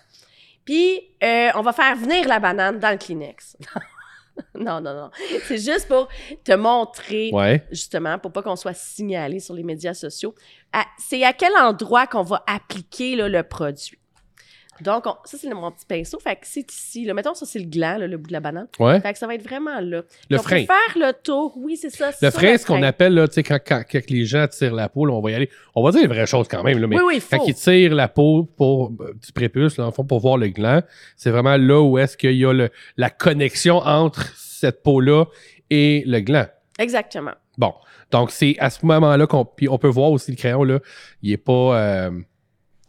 Puis, 0.66 1.00
euh, 1.24 1.50
on 1.56 1.62
va 1.62 1.72
faire 1.72 1.96
venir 1.96 2.28
la 2.28 2.40
banane 2.40 2.78
dans 2.80 2.90
le 2.92 2.98
Kleenex. 2.98 3.56
non, 4.56 4.82
non, 4.82 4.94
non. 4.94 5.12
C'est 5.44 5.58
juste 5.58 5.88
pour 5.88 6.10
te 6.44 6.52
montrer, 6.54 7.30
Ouais. 7.32 7.64
justement, 7.72 8.20
pour 8.20 8.32
pas 8.34 8.42
qu'on 8.42 8.56
soit 8.56 8.74
signalé 8.74 9.40
sur 9.40 9.54
les 9.54 9.64
médias 9.64 9.94
sociaux. 9.94 10.36
C'est 10.98 11.24
à 11.24 11.34
quel 11.34 11.56
endroit 11.56 12.06
qu'on 12.08 12.24
va 12.24 12.44
appliquer 12.48 13.16
là, 13.16 13.30
le 13.30 13.44
produit. 13.44 13.98
Donc, 14.82 15.06
on- 15.08 15.16
ça, 15.26 15.38
c'est 15.38 15.50
mon 15.54 15.72
petit 15.72 15.86
pinceau. 15.86 16.20
Fait 16.20 16.36
que 16.36 16.42
c'est 16.44 16.72
ici. 16.72 17.06
Là. 17.06 17.14
Mettons, 17.14 17.34
ça, 17.34 17.46
c'est 17.46 17.60
le 17.60 17.66
gland, 17.66 17.98
là, 17.98 18.08
le 18.08 18.18
bout 18.18 18.28
de 18.28 18.34
la 18.34 18.40
banane. 18.40 18.68
Ouais. 18.80 19.00
Fait 19.00 19.14
que 19.14 19.20
ça 19.20 19.28
va 19.28 19.36
être 19.36 19.44
vraiment 19.44 19.80
là. 19.80 20.04
Le 20.30 20.38
on 20.38 20.42
frein. 20.42 20.62
peut 20.62 20.74
faire 20.74 21.08
le 21.08 21.14
tour. 21.24 21.54
Oui, 21.58 21.78
c'est 21.78 21.90
ça. 21.90 22.12
Le 22.22 22.32
frein, 22.32 22.58
ce 22.58 22.66
qu'on 22.66 22.82
appelle, 22.84 23.14
là, 23.14 23.28
tu 23.28 23.36
sais, 23.36 23.44
quand, 23.44 23.60
quand, 23.66 23.84
quand 23.92 24.10
les 24.10 24.26
gens 24.26 24.48
tirent 24.48 24.74
la 24.74 24.90
peau, 24.90 25.06
là, 25.06 25.14
on 25.14 25.22
va 25.22 25.32
y 25.32 25.36
aller. 25.36 25.50
On 25.76 25.84
va 25.84 25.92
dire 25.92 26.02
les 26.02 26.08
vraies 26.08 26.26
choses 26.26 26.48
quand 26.48 26.64
même, 26.64 26.80
là, 26.80 26.88
mais 26.88 26.98
Oui, 26.98 27.04
oui, 27.16 27.24
quand 27.30 27.46
ils 27.46 27.54
tirent 27.56 27.96
la 27.96 28.08
peau 28.08 28.44
pour, 28.58 28.92
euh, 29.02 29.14
du 29.14 29.32
prépuce, 29.32 29.78
là, 29.78 29.86
en 29.86 29.92
fond, 29.92 30.04
pour 30.04 30.20
voir 30.20 30.38
le 30.38 30.48
gland, 30.50 30.82
c'est 31.16 31.30
vraiment 31.30 31.58
là 31.58 31.82
où 31.82 31.98
est-ce 31.98 32.18
qu'il 32.18 32.36
y 32.38 32.46
a 32.46 32.54
le, 32.54 32.70
la 32.98 33.10
connexion 33.10 33.78
entre 33.78 34.34
cette 34.38 34.84
peau-là 34.84 35.26
et 35.70 36.04
le 36.06 36.20
gland. 36.20 36.46
Exactement. 36.78 37.34
Bon. 37.58 37.74
Donc, 38.12 38.32
c'est 38.32 38.56
à 38.60 38.70
ce 38.70 38.86
moment-là 38.86 39.28
qu'on 39.28 39.46
puis 39.46 39.70
on 39.70 39.78
peut 39.78 39.88
voir 39.90 40.12
aussi 40.12 40.32
le 40.32 40.38
crayon, 40.38 40.64
là, 40.64 40.80
il 41.22 41.32
est 41.32 41.38
pas... 41.38 41.78
euh, 41.80 42.12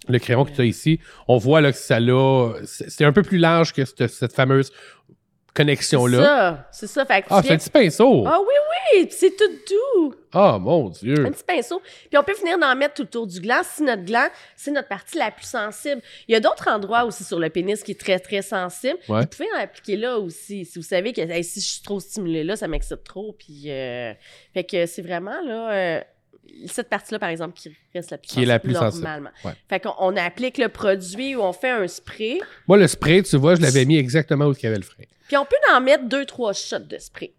le 0.08 0.18
crayon 0.18 0.44
que 0.44 0.50
tu 0.52 0.60
as 0.60 0.64
ici, 0.64 0.98
on 1.28 1.36
voit 1.38 1.60
là, 1.60 1.72
que 1.72 1.78
ça 1.78 2.00
l'a... 2.00 2.52
C'est 2.64 2.90
c'est 2.90 3.04
un 3.04 3.12
peu 3.12 3.22
plus 3.22 3.38
large 3.38 3.72
que 3.72 3.84
cette, 3.84 4.06
cette 4.08 4.32
fameuse 4.32 4.72
C'est 4.72 5.54
connexion-là. 5.54 6.22
ça. 6.22 6.68
C'est 6.72 6.86
ça. 6.86 7.04
Fait 7.04 7.24
Ah, 7.28 7.42
c'est 7.44 7.52
un 7.52 7.56
petit 7.58 7.70
pinceau! 7.70 8.24
Ah 8.26 8.38
oui, 8.40 8.54
oui, 9.02 9.08
c'est 9.10 9.36
tout 9.36 9.50
doux. 9.68 10.14
Ah, 10.32 10.58
mon 10.60 10.88
Dieu! 10.88 11.26
Un 11.26 11.30
petit 11.32 11.44
pinceau. 11.44 11.80
Puis 12.08 12.16
on 12.16 12.22
peut 12.22 12.34
venir 12.34 12.56
d'en 12.58 12.74
mettre 12.76 12.94
tout 12.94 13.02
autour 13.02 13.26
du 13.26 13.40
gland 13.40 13.60
si 13.64 13.82
notre 13.82 14.04
gland, 14.04 14.28
c'est 14.56 14.70
notre 14.70 14.88
partie 14.88 15.18
la 15.18 15.30
plus 15.32 15.46
sensible. 15.46 16.00
Il 16.28 16.32
y 16.32 16.34
a 16.36 16.40
d'autres 16.40 16.68
endroits 16.68 17.04
aussi 17.04 17.24
sur 17.24 17.38
le 17.40 17.50
pénis 17.50 17.82
qui 17.82 17.90
est 17.92 18.00
très, 18.00 18.18
très 18.20 18.42
sensible. 18.42 18.98
Ouais. 19.08 19.20
Vous 19.22 19.26
pouvez 19.26 19.48
en 19.56 19.60
appliquer 19.60 19.96
là 19.96 20.18
aussi. 20.18 20.64
Si 20.64 20.78
vous 20.78 20.84
savez 20.84 21.12
que 21.12 21.20
hey, 21.20 21.42
si 21.44 21.60
je 21.60 21.66
suis 21.66 21.82
trop 21.82 21.98
stimulée 22.00 22.44
là, 22.44 22.56
ça 22.56 22.68
m'excite 22.68 23.02
trop. 23.04 23.32
Puis, 23.38 23.64
euh, 23.66 24.12
fait 24.54 24.64
que 24.64 24.86
c'est 24.86 25.02
vraiment 25.02 25.40
là. 25.44 25.72
euh, 25.72 26.00
cette 26.66 26.88
partie-là, 26.88 27.18
par 27.18 27.28
exemple, 27.28 27.54
qui 27.58 27.70
reste 27.94 28.10
la 28.10 28.18
plus 28.18 28.28
Qui 28.28 28.42
est 28.42 28.46
la 28.46 28.58
plus 28.58 28.74
sensible. 28.74 29.04
normalement. 29.04 29.30
Ouais. 29.44 29.52
Fait 29.68 29.80
qu'on 29.80 29.94
on 29.98 30.16
applique 30.16 30.58
le 30.58 30.68
produit 30.68 31.36
ou 31.36 31.40
on 31.40 31.52
fait 31.52 31.70
un 31.70 31.86
spray. 31.88 32.40
Moi, 32.68 32.76
le 32.78 32.86
spray, 32.86 33.22
tu 33.22 33.36
vois, 33.36 33.54
je 33.54 33.60
l'avais 33.62 33.84
mis 33.84 33.96
exactement 33.96 34.46
où 34.46 34.52
il 34.52 34.62
y 34.62 34.66
avait 34.66 34.76
le 34.76 34.82
frein. 34.82 35.04
Puis 35.28 35.36
on 35.36 35.44
peut 35.44 35.56
en 35.72 35.80
mettre 35.80 36.04
deux, 36.08 36.24
trois 36.26 36.52
shots 36.52 36.78
de 36.80 36.98
spray. 36.98 37.32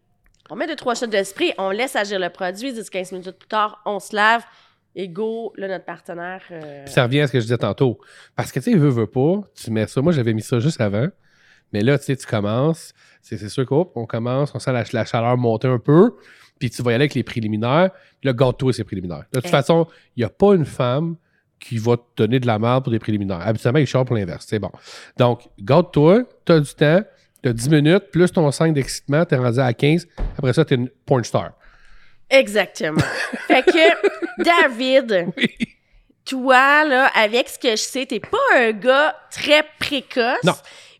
On 0.50 0.56
met 0.56 0.68
deux, 0.68 0.76
trois 0.76 0.96
shots 0.96 1.08
de 1.08 1.24
spray, 1.24 1.54
on 1.58 1.70
laisse 1.70 1.96
agir 1.96 2.20
le 2.20 2.30
produit, 2.30 2.72
10-15 2.74 3.14
minutes 3.14 3.32
plus 3.38 3.48
tard, 3.48 3.82
on 3.86 4.00
se 4.00 4.14
lave, 4.16 4.44
et 4.96 5.08
go, 5.08 5.54
là, 5.56 5.70
notre 5.70 5.86
partenaire... 5.86 6.42
euh, 6.52 6.84
Puis 6.84 6.94
ça 6.94 7.04
revient 7.04 7.22
à 7.22 7.28
ce 7.28 7.32
que 7.32 7.40
je 7.40 7.46
disais 7.46 7.58
tantôt. 7.58 8.00
Parce 8.36 8.52
que, 8.52 8.60
tu 8.60 8.72
sais, 8.72 8.78
veux, 8.78 8.90
veux 8.90 9.08
pas, 9.08 9.42
tu 9.56 9.72
mets 9.72 9.88
ça. 9.88 10.02
Moi, 10.02 10.12
j'avais 10.12 10.34
mis 10.34 10.42
ça 10.42 10.60
juste 10.60 10.82
avant. 10.82 11.08
Mais 11.72 11.82
là, 11.82 11.98
tu 11.98 12.04
sais, 12.06 12.18
tu 12.18 12.26
commences. 12.28 12.94
C'est 13.22 13.38
c'est 13.38 13.48
sûr 13.48 13.66
qu'on 13.66 13.86
commence, 14.06 14.52
on 14.54 14.60
sent 14.60 14.74
la, 14.74 14.84
la 14.92 15.06
chaleur 15.06 15.38
monter 15.38 15.70
un 15.70 15.80
peu. 15.80 16.18
Puis 16.62 16.70
tu 16.70 16.82
vas 16.84 16.92
y 16.92 16.94
aller 16.94 17.02
avec 17.06 17.16
les 17.16 17.24
préliminaires. 17.24 17.90
Puis 18.20 18.28
là, 18.28 18.34
garde-toi 18.34 18.72
ces 18.72 18.84
préliminaires. 18.84 19.26
De 19.34 19.40
toute 19.40 19.48
Eh. 19.48 19.50
façon, 19.50 19.88
il 20.16 20.20
n'y 20.20 20.24
a 20.24 20.30
pas 20.30 20.54
une 20.54 20.66
femme 20.66 21.16
qui 21.60 21.78
va 21.80 21.98
te 21.98 22.04
donner 22.18 22.40
de 22.40 22.46
la 22.48 22.60
merde 22.60 22.84
pour 22.84 22.92
des 22.92 23.00
préliminaires. 23.00 23.42
Habituellement, 23.46 23.80
ils 23.80 23.88
chargent 23.88 24.06
pour 24.08 24.16
l'inverse. 24.16 24.46
C'est 24.48 24.60
bon. 24.60 24.72
Donc, 25.18 25.42
garde-toi, 25.60 26.24
tu 26.46 26.52
as 26.52 26.60
du 26.60 26.74
temps, 26.74 27.02
tu 27.44 27.50
as 27.50 27.54
10 27.54 27.70
minutes, 27.70 28.12
plus 28.12 28.32
ton 28.32 28.50
5 28.52 28.74
d'excitement, 28.76 29.26
tu 29.26 29.34
es 29.34 29.38
rendu 29.40 29.60
à 29.60 29.74
15. 29.74 30.08
Après 30.38 30.54
ça, 30.54 30.64
tu 30.66 30.76
es 30.76 30.78
une 30.78 30.90
porn 31.06 31.24
star. 31.24 31.52
Exactement. 32.30 33.02
fait 33.48 33.64
que, 33.64 34.44
David, 34.44 35.28
toi, 36.26 36.84
là, 36.86 37.08
avec 37.16 37.50
ce 37.50 37.58
que 37.60 37.72
je 37.72 37.76
sais, 37.82 38.06
t'es 38.06 38.20
pas 38.20 38.38
un 38.56 38.72
gars 38.72 39.16
très 39.32 39.64
précoce. 39.80 40.44
Non. 40.44 40.54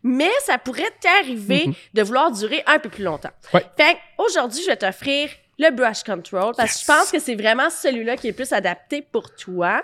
Mais 0.04 0.30
ça 0.44 0.58
pourrait 0.58 0.90
t'arriver 1.00 1.68
Mhm. 1.68 1.74
de 1.94 2.02
vouloir 2.02 2.32
durer 2.32 2.62
un 2.66 2.78
peu 2.80 2.88
plus 2.88 3.04
longtemps. 3.04 3.30
Ouais. 3.54 3.64
Fait 3.76 3.96
qu'aujourd'hui, 4.16 4.60
je 4.62 4.66
vais 4.66 4.76
t'offrir 4.76 5.28
le 5.62 5.74
brush 5.74 6.02
control 6.02 6.52
parce 6.56 6.74
que 6.74 6.80
je 6.80 6.86
pense 6.86 7.10
que 7.10 7.18
c'est 7.18 7.34
vraiment 7.36 7.70
celui-là 7.70 8.16
qui 8.16 8.28
est 8.28 8.32
plus 8.32 8.52
adapté 8.52 9.00
pour 9.02 9.34
toi. 9.34 9.82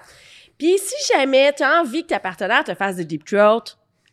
Puis 0.58 0.76
si 0.78 0.94
jamais 1.14 1.52
tu 1.56 1.62
as 1.62 1.80
envie 1.80 2.02
que 2.02 2.08
ta 2.08 2.20
partenaire 2.20 2.64
te 2.64 2.74
fasse 2.74 2.96
des 2.96 3.04
deep 3.04 3.24
throat, 3.24 3.64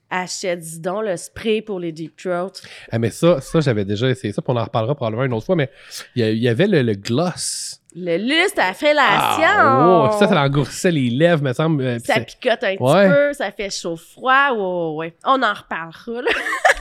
achète 0.09 0.59
dis 0.59 0.79
donc 0.79 1.03
le 1.03 1.17
spray 1.17 1.61
pour 1.63 1.79
les 1.79 1.91
deep 1.91 2.15
throat. 2.15 2.51
Ah, 2.91 2.99
mais 2.99 3.09
ça, 3.09 3.41
ça 3.41 3.59
j'avais 3.59 3.83
déjà 3.85 4.07
essayé 4.09 4.31
ça, 4.31 4.41
puis 4.41 4.53
on 4.53 4.57
en 4.59 4.63
reparlera 4.63 4.93
probablement 4.95 5.23
une 5.25 5.33
autre 5.33 5.47
fois, 5.47 5.55
mais 5.55 5.69
il 6.15 6.23
y, 6.37 6.47
avait 6.47 6.67
le, 6.67 6.83
le 6.83 6.93
gloss. 6.93 7.81
Le 7.95 8.17
lustre 8.17 8.61
à 8.61 8.73
fellation. 8.73 9.43
Ah, 9.47 10.09
oh, 10.13 10.19
ça, 10.19 10.27
ça 10.27 10.39
engourdissait 10.41 10.91
les 10.91 11.09
lèvres, 11.09 11.41
me 11.41 11.53
semble. 11.53 11.81
euh, 11.83 11.97
Ça 12.03 12.19
picote 12.19 12.63
un 12.63 12.75
Ouais. 12.75 13.07
petit 13.07 13.15
peu, 13.15 13.33
ça 13.33 13.51
fait 13.51 13.69
chaud-froid. 13.71 14.51
Ouais, 14.51 14.95
ouais. 15.07 15.13
On 15.25 15.41
en 15.41 15.53
reparlera, 15.53 16.21
là. 16.21 16.29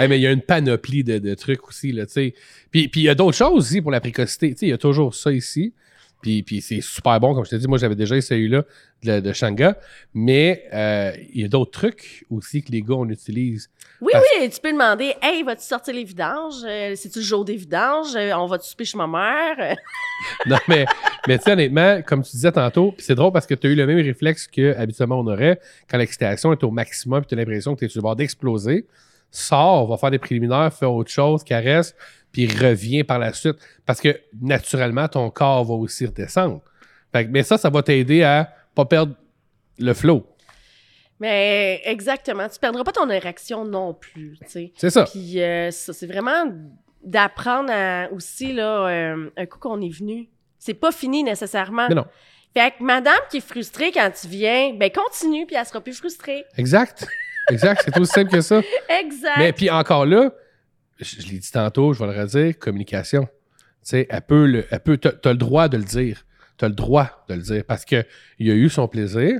Mais 0.00 0.18
il 0.18 0.22
y 0.22 0.26
a 0.26 0.32
une 0.32 0.42
panoplie 0.42 1.04
de, 1.04 1.18
de 1.18 1.34
trucs 1.34 1.66
aussi, 1.68 1.92
là, 1.92 2.06
tu 2.06 2.12
sais. 2.12 2.34
Puis 2.70 2.88
puis 2.88 3.00
il 3.02 3.04
y 3.04 3.08
a 3.08 3.14
d'autres 3.14 3.36
choses 3.36 3.56
aussi 3.66 3.80
pour 3.82 3.90
la 3.90 4.00
précocité. 4.00 4.50
Tu 4.52 4.58
sais, 4.58 4.66
il 4.66 4.70
y 4.70 4.72
a 4.72 4.78
toujours 4.78 5.14
ça 5.14 5.32
ici. 5.32 5.72
Puis, 6.20 6.42
puis 6.42 6.60
c'est 6.60 6.80
super 6.80 7.20
bon, 7.20 7.32
comme 7.32 7.44
je 7.44 7.50
te 7.50 7.54
dis. 7.56 7.68
Moi, 7.68 7.78
j'avais 7.78 7.94
déjà 7.94 8.16
essayé 8.16 8.48
là 8.48 8.64
de, 9.04 9.20
de 9.20 9.32
Shanga. 9.32 9.78
Mais 10.14 10.64
euh, 10.74 11.12
il 11.32 11.42
y 11.42 11.44
a 11.44 11.48
d'autres 11.48 11.70
trucs 11.70 12.24
aussi 12.28 12.60
que 12.64 12.72
les 12.72 12.82
gars, 12.82 12.94
on 12.96 13.08
utilise. 13.08 13.70
Oui, 14.00 14.10
Parce- 14.12 14.24
oui, 14.40 14.50
tu 14.50 14.60
peux 14.60 14.72
demander 14.72 15.14
Hey, 15.22 15.44
vas-tu 15.44 15.62
sortir 15.62 15.94
les 15.94 16.02
vidanges? 16.02 16.64
Euh, 16.66 16.94
C'est-tu 16.96 17.20
le 17.20 17.24
jour 17.24 17.44
des 17.44 17.54
vidanges? 17.54 18.16
Euh, 18.16 18.32
On 18.34 18.46
va-tu 18.46 18.68
souper 18.68 18.84
chez 18.84 18.98
ma 18.98 19.06
mère 19.06 19.76
Non, 20.46 20.58
mais, 20.66 20.86
mais 21.28 21.38
tu 21.38 21.44
sais, 21.44 21.52
honnêtement, 21.52 22.02
comme 22.02 22.24
tu 22.24 22.32
disais 22.32 22.50
tantôt, 22.52 22.90
puis 22.90 23.04
c'est 23.06 23.14
drôle 23.14 23.32
parce 23.32 23.46
que 23.46 23.54
tu 23.54 23.68
as 23.68 23.70
eu 23.70 23.76
le 23.76 23.86
même 23.86 24.00
réflexe 24.04 24.48
que 24.48 24.74
habituellement 24.76 25.20
on 25.20 25.26
aurait 25.28 25.60
quand 25.88 25.98
l'excitation 25.98 26.52
est 26.52 26.64
au 26.64 26.72
maximum 26.72 27.22
et 27.22 27.26
tu 27.26 27.34
as 27.34 27.38
l'impression 27.38 27.74
que 27.74 27.80
tu 27.80 27.84
es 27.84 27.88
sur 27.88 27.98
le 28.00 28.02
bord 28.02 28.16
d'exploser. 28.16 28.86
Sors, 29.30 29.86
va 29.86 29.96
faire 29.96 30.10
des 30.10 30.18
préliminaires, 30.18 30.72
fais 30.72 30.86
autre 30.86 31.10
chose, 31.10 31.44
caresse, 31.44 31.94
puis 32.32 32.46
revient 32.46 33.04
par 33.04 33.18
la 33.18 33.32
suite. 33.32 33.56
Parce 33.86 34.00
que 34.00 34.18
naturellement, 34.40 35.06
ton 35.08 35.30
corps 35.30 35.64
va 35.64 35.74
aussi 35.74 36.06
redescendre. 36.06 36.60
Fait 37.12 37.24
que- 37.26 37.30
mais 37.30 37.42
ça, 37.42 37.56
ça 37.58 37.70
va 37.70 37.82
t'aider 37.82 38.22
à 38.22 38.50
pas 38.74 38.84
perdre 38.84 39.14
le 39.78 39.94
flow. 39.94 40.26
Mais 41.20 41.80
exactement. 41.84 42.48
Tu 42.48 42.58
perdras 42.58 42.84
pas 42.84 42.92
ton 42.92 43.08
érection 43.10 43.64
non 43.64 43.92
plus. 43.94 44.38
C'est 44.46 44.90
ça. 44.90 45.04
Puis 45.04 45.40
euh, 45.42 45.70
ça, 45.70 45.92
c'est 45.92 46.06
vraiment 46.06 46.44
d'apprendre 47.02 47.70
à 47.72 48.08
aussi, 48.12 48.52
là, 48.52 48.86
euh, 48.88 49.30
un 49.36 49.46
coup 49.46 49.58
qu'on 49.58 49.80
est 49.80 49.88
venu. 49.92 50.28
C'est 50.58 50.74
pas 50.74 50.92
fini 50.92 51.22
nécessairement. 51.24 51.88
Mais 51.88 51.94
non. 51.94 52.06
Fait 52.54 52.70
que 52.72 52.82
madame 52.82 53.18
qui 53.30 53.38
est 53.38 53.46
frustrée 53.46 53.90
quand 53.92 54.10
tu 54.20 54.26
viens, 54.28 54.74
ben 54.74 54.90
continue, 54.90 55.46
puis 55.46 55.56
elle 55.56 55.66
sera 55.66 55.80
plus 55.80 55.98
frustrée. 55.98 56.44
Exact. 56.56 57.06
Exact. 57.50 57.82
C'est 57.84 57.98
aussi 57.98 58.12
simple 58.12 58.30
que 58.30 58.40
ça. 58.40 58.60
Exact. 59.00 59.38
Mais 59.38 59.52
puis 59.52 59.70
encore 59.70 60.06
là, 60.06 60.32
je, 60.98 61.20
je 61.20 61.28
l'ai 61.28 61.38
dit 61.38 61.50
tantôt, 61.50 61.92
je 61.92 62.04
vais 62.04 62.12
le 62.12 62.20
redire, 62.20 62.58
communication. 62.58 63.24
Tu 63.24 63.90
sais, 63.90 64.06
elle 64.10 64.22
peut, 64.22 64.46
le, 64.46 64.66
elle 64.70 64.80
peut, 64.80 64.96
t'as, 64.98 65.12
t'as 65.12 65.30
le 65.32 65.38
droit 65.38 65.68
de 65.68 65.76
le 65.76 65.84
dire. 65.84 66.24
T'as 66.56 66.68
le 66.68 66.74
droit 66.74 67.24
de 67.28 67.34
le 67.34 67.42
dire 67.42 67.62
parce 67.66 67.84
que 67.84 68.04
il 68.38 68.50
a 68.50 68.54
eu 68.54 68.68
son 68.68 68.88
plaisir, 68.88 69.38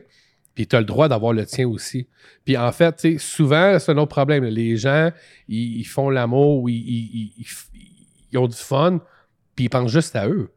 puis 0.55 0.67
t'as 0.69 0.79
le 0.79 0.85
droit 0.87 1.09
d'avoir 1.09 1.33
le 1.33 1.45
tien 1.45 1.67
aussi. 1.69 2.09
Puis 2.45 2.57
en 2.57 2.71
fait, 2.73 2.95
tu 2.97 3.13
sais, 3.13 3.19
souvent, 3.19 3.79
c'est 3.79 3.91
un 3.93 3.97
autre 3.99 4.11
problème. 4.11 4.45
Les 4.45 4.77
gens, 4.77 5.11
ils, 5.49 5.79
ils 5.81 5.85
font 5.85 6.11
l'amour 6.11 6.63
ou 6.63 6.69
ils, 6.69 6.77
ils- 6.77 7.33
ils- 7.39 7.45
ils- 7.75 7.89
ils 8.33 8.39
ont 8.39 8.47
du 8.47 8.57
fun, 8.57 9.01
puis 9.57 9.65
ils 9.65 9.69
pensent 9.69 9.91
juste 9.93 10.15
à 10.15 10.29
eux. 10.29 10.51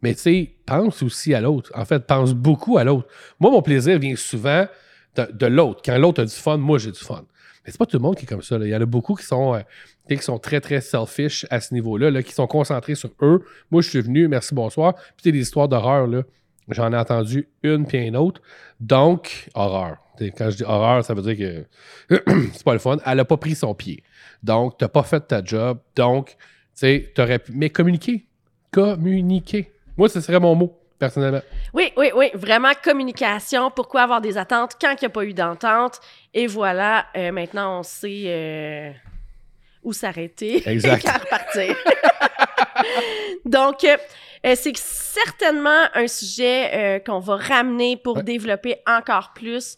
Mais 0.00 0.14
tu 0.14 0.20
sais, 0.20 0.54
pense 0.64 1.02
aussi 1.02 1.34
à 1.34 1.40
l'autre. 1.40 1.70
En 1.74 1.84
fait, 1.84 2.06
pense 2.06 2.32
beaucoup 2.32 2.78
à 2.78 2.84
l'autre. 2.84 3.08
Moi, 3.40 3.50
mon 3.50 3.60
plaisir 3.62 3.98
vient 3.98 4.16
souvent 4.16 4.66
de, 5.26 5.46
l'autre. 5.46 5.80
Quand 5.84 5.96
l'autre 5.98 6.22
a 6.22 6.24
du 6.24 6.34
fun, 6.34 6.56
moi, 6.56 6.78
j'ai 6.78 6.92
du 6.92 6.98
fun. 6.98 7.24
Mais 7.64 7.72
c'est 7.72 7.78
pas 7.78 7.86
tout 7.86 7.96
le 7.96 8.02
monde 8.02 8.16
qui 8.16 8.24
est 8.24 8.28
comme 8.28 8.42
ça. 8.42 8.56
Il 8.56 8.68
y 8.68 8.76
en 8.76 8.80
a 8.80 8.86
beaucoup 8.86 9.14
qui 9.14 9.24
sont, 9.24 9.54
euh, 9.54 9.60
qui 10.08 10.18
sont 10.18 10.38
très, 10.38 10.60
très 10.60 10.80
selfish 10.80 11.46
à 11.50 11.60
ce 11.60 11.74
niveau-là, 11.74 12.10
là, 12.10 12.22
qui 12.22 12.32
sont 12.32 12.46
concentrés 12.46 12.94
sur 12.94 13.10
eux. 13.22 13.44
Moi, 13.70 13.82
je 13.82 13.90
suis 13.90 14.00
venu, 14.00 14.28
merci, 14.28 14.54
bonsoir. 14.54 14.94
Puis, 15.16 15.30
des 15.32 15.40
histoires 15.40 15.68
d'horreur, 15.68 16.06
là, 16.06 16.22
j'en 16.68 16.92
ai 16.92 16.96
entendu 16.96 17.48
une 17.62 17.86
puis 17.86 17.98
une 17.98 18.16
autre. 18.16 18.40
Donc, 18.80 19.48
horreur. 19.54 19.98
Quand 20.36 20.50
je 20.50 20.56
dis 20.56 20.64
horreur, 20.64 21.04
ça 21.04 21.14
veut 21.14 21.22
dire 21.22 21.36
que 22.08 22.16
c'est 22.52 22.64
pas 22.64 22.72
le 22.72 22.78
fun. 22.78 22.96
Elle 23.06 23.20
a 23.20 23.24
pas 23.24 23.36
pris 23.36 23.54
son 23.54 23.74
pied. 23.74 24.02
Donc, 24.42 24.78
t'as 24.78 24.88
pas 24.88 25.02
fait 25.02 25.20
ta 25.20 25.44
job. 25.44 25.78
Donc, 25.94 26.30
tu 26.30 26.36
sais, 26.74 27.12
t'aurais 27.14 27.38
pu. 27.38 27.52
Mais 27.54 27.70
communiquer. 27.70 28.26
Communiquer. 28.70 29.72
Moi, 29.96 30.08
ce 30.08 30.20
serait 30.20 30.40
mon 30.40 30.54
mot, 30.54 30.78
personnellement? 30.98 31.40
Oui, 31.74 31.92
oui, 31.96 32.10
oui, 32.14 32.30
vraiment 32.34 32.72
communication. 32.82 33.70
Pourquoi 33.70 34.02
avoir 34.02 34.20
des 34.20 34.36
attentes 34.38 34.72
quand 34.80 34.92
il 34.92 34.98
n'y 35.04 35.06
a 35.06 35.10
pas 35.10 35.24
eu 35.24 35.34
d'entente? 35.34 36.00
Et 36.34 36.46
voilà, 36.46 37.06
euh, 37.16 37.30
maintenant 37.32 37.80
on 37.80 37.82
sait 37.82 38.24
euh, 38.26 38.90
où 39.82 39.92
s'arrêter 39.92 40.62
Exact. 40.68 41.04
et 41.04 41.08
quand 41.08 41.18
repartir. 41.18 41.76
Donc, 43.44 43.84
euh, 43.84 43.96
c'est 44.54 44.76
certainement 44.76 45.86
un 45.94 46.06
sujet 46.06 47.02
qu'on 47.04 47.18
va 47.20 47.36
ramener 47.36 47.96
pour 47.96 48.18
Ouais. 48.18 48.22
développer 48.22 48.76
encore 48.86 49.32
plus 49.34 49.76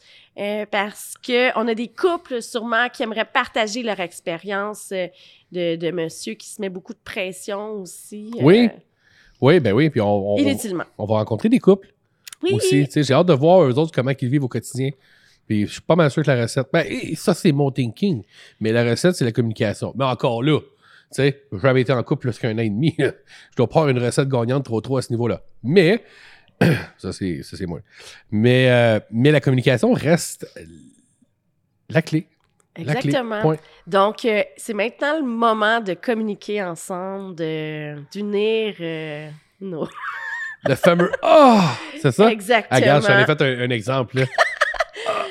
parce 0.70 1.14
que 1.22 1.56
on 1.58 1.66
a 1.68 1.74
des 1.74 1.88
couples 1.88 2.40
sûrement 2.42 2.88
qui 2.88 3.02
aimeraient 3.02 3.24
partager 3.26 3.82
leur 3.82 4.00
expérience 4.00 4.88
de, 4.90 5.76
de 5.76 5.90
monsieur 5.90 6.34
qui 6.34 6.48
se 6.48 6.60
met 6.60 6.68
beaucoup 6.70 6.94
de 6.94 6.98
pression 7.04 7.72
aussi. 7.72 8.30
Oui. 8.40 8.70
Oui, 9.40 9.60
ben 9.60 9.72
oui. 9.72 9.90
Puis 9.90 10.00
on, 10.00 10.34
on- 10.34 10.36
on 10.98 11.06
va 11.06 11.14
rencontrer 11.16 11.48
des 11.48 11.58
couples 11.58 11.92
Oui. 12.42 12.52
aussi. 12.52 12.86
J'ai 12.94 13.12
hâte 13.14 13.26
de 13.26 13.32
voir 13.32 13.62
eux 13.62 13.72
autres 13.78 13.92
comment 13.92 14.12
ils 14.20 14.28
vivent 14.28 14.44
au 14.44 14.48
quotidien. 14.48 14.90
Puis 15.46 15.66
je 15.66 15.72
suis 15.72 15.80
pas 15.80 15.96
mal 15.96 16.10
sûr 16.10 16.22
que 16.22 16.30
la 16.30 16.42
recette. 16.42 16.68
Ben, 16.72 16.86
ça, 17.16 17.34
c'est 17.34 17.52
mon 17.52 17.70
thinking. 17.70 18.22
Mais 18.60 18.70
la 18.72 18.84
recette, 18.84 19.14
c'est 19.16 19.24
la 19.24 19.32
communication. 19.32 19.92
Mais 19.96 20.04
encore 20.04 20.42
là, 20.42 20.60
tu 20.60 20.66
sais, 21.10 21.42
j'ai 21.52 21.58
jamais 21.58 21.80
été 21.80 21.92
en 21.92 22.02
couple 22.04 22.28
plus 22.28 22.38
qu'un 22.38 22.54
an 22.54 22.58
et 22.62 22.70
demi. 22.70 22.94
Je 22.98 23.10
dois 23.56 23.66
pas 23.68 23.80
avoir 23.80 23.88
une 23.88 23.98
recette 23.98 24.28
gagnante 24.28 24.64
trop 24.64 24.80
trop 24.80 24.98
à 24.98 25.02
ce 25.02 25.10
niveau-là. 25.12 25.42
Mais, 25.64 26.04
ça 26.98 27.12
c'est, 27.12 27.42
ça, 27.42 27.56
c'est 27.56 27.66
moi. 27.66 27.80
Mais, 28.30 28.70
euh, 28.70 29.00
mais 29.10 29.32
la 29.32 29.40
communication 29.40 29.92
reste 29.92 30.46
la 31.88 32.02
clé. 32.02 32.26
Clé. 32.74 32.84
Exactement. 32.84 33.54
Donc, 33.86 34.24
euh, 34.24 34.42
c'est 34.56 34.74
maintenant 34.74 35.16
le 35.18 35.24
moment 35.24 35.80
de 35.80 35.94
communiquer 35.94 36.62
ensemble, 36.62 37.34
de- 37.34 37.96
d'unir 38.12 38.74
euh, 38.80 39.28
nos. 39.60 39.88
Le 40.64 40.74
fameux 40.74 41.10
Ah! 41.22 41.74
c'est 42.02 42.12
ça? 42.12 42.30
Exactement. 42.30 42.68
Ah, 42.70 42.76
regarde, 42.76 43.04
j'en 43.06 43.18
ai 43.18 43.24
fait 43.24 43.40
un, 43.42 43.60
un 43.62 43.70
exemple. 43.70 44.18
Là. 44.18 44.26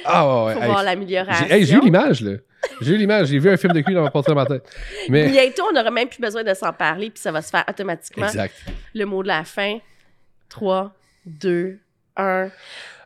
Ah, 0.03 0.25
ouais, 0.27 0.45
ouais. 0.45 0.53
Pour 0.53 0.63
Hey, 0.63 0.69
voir 0.69 0.83
l'amélioration. 0.83 1.45
J'ai 1.47 1.55
hey, 1.55 1.71
eu 1.71 1.79
l'image, 1.81 2.21
là. 2.21 2.37
J'ai 2.81 2.93
eu 2.95 2.97
l'image. 2.97 3.27
J'ai 3.27 3.37
vu 3.37 3.49
un 3.51 3.57
film 3.57 3.73
de 3.73 3.81
cul 3.81 3.93
dans 3.93 4.01
ma 4.01 4.09
porte 4.09 4.27
de 4.27 4.33
ma 4.33 4.45
tête. 4.47 4.63
Mais. 5.07 5.29
Bientôt, 5.29 5.65
on 5.69 5.71
n'aura 5.73 5.91
même 5.91 6.07
plus 6.09 6.19
besoin 6.19 6.43
de 6.43 6.53
s'en 6.55 6.73
parler, 6.73 7.11
puis 7.11 7.21
ça 7.21 7.31
va 7.31 7.43
se 7.43 7.51
faire 7.51 7.63
automatiquement. 7.69 8.25
Exact. 8.25 8.55
Le 8.95 9.05
mot 9.05 9.21
de 9.21 9.27
la 9.27 9.43
fin. 9.43 9.77
3, 10.49 10.91
2, 11.27 11.77
1. 12.17 12.49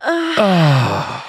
Ah! 0.02 1.24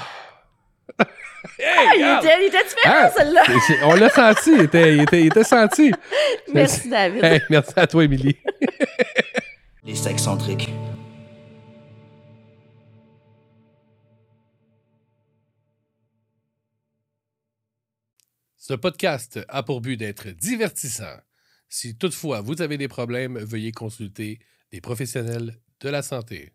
Hey, 1.58 1.66
Ah, 1.66 1.92
il 1.96 2.18
était, 2.26 2.36
il 2.42 2.46
était 2.48 2.64
différent, 2.64 2.94
Ah! 3.04 3.10
celle-là. 3.16 3.42
On 3.84 3.94
l'a 3.94 4.08
senti. 4.10 4.52
Il 4.54 4.60
était, 4.62 4.94
il 4.96 5.02
était, 5.02 5.20
il 5.20 5.26
était 5.26 5.44
senti. 5.44 5.92
Merci, 6.52 6.88
David. 6.88 7.24
Hey, 7.24 7.40
merci 7.50 7.72
à 7.76 7.86
toi, 7.86 8.04
Émilie. 8.04 8.36
Les 9.84 9.94
sexcentriques. 9.94 10.70
Ce 18.56 18.74
podcast 18.74 19.40
a 19.48 19.62
pour 19.62 19.80
but 19.80 19.96
d'être 19.96 20.28
divertissant. 20.30 21.16
Si 21.68 21.96
toutefois 21.96 22.40
vous 22.40 22.62
avez 22.62 22.78
des 22.78 22.88
problèmes, 22.88 23.38
veuillez 23.38 23.72
consulter 23.72 24.38
les 24.72 24.80
professionnels 24.80 25.60
de 25.80 25.88
la 25.88 26.02
santé. 26.02 26.53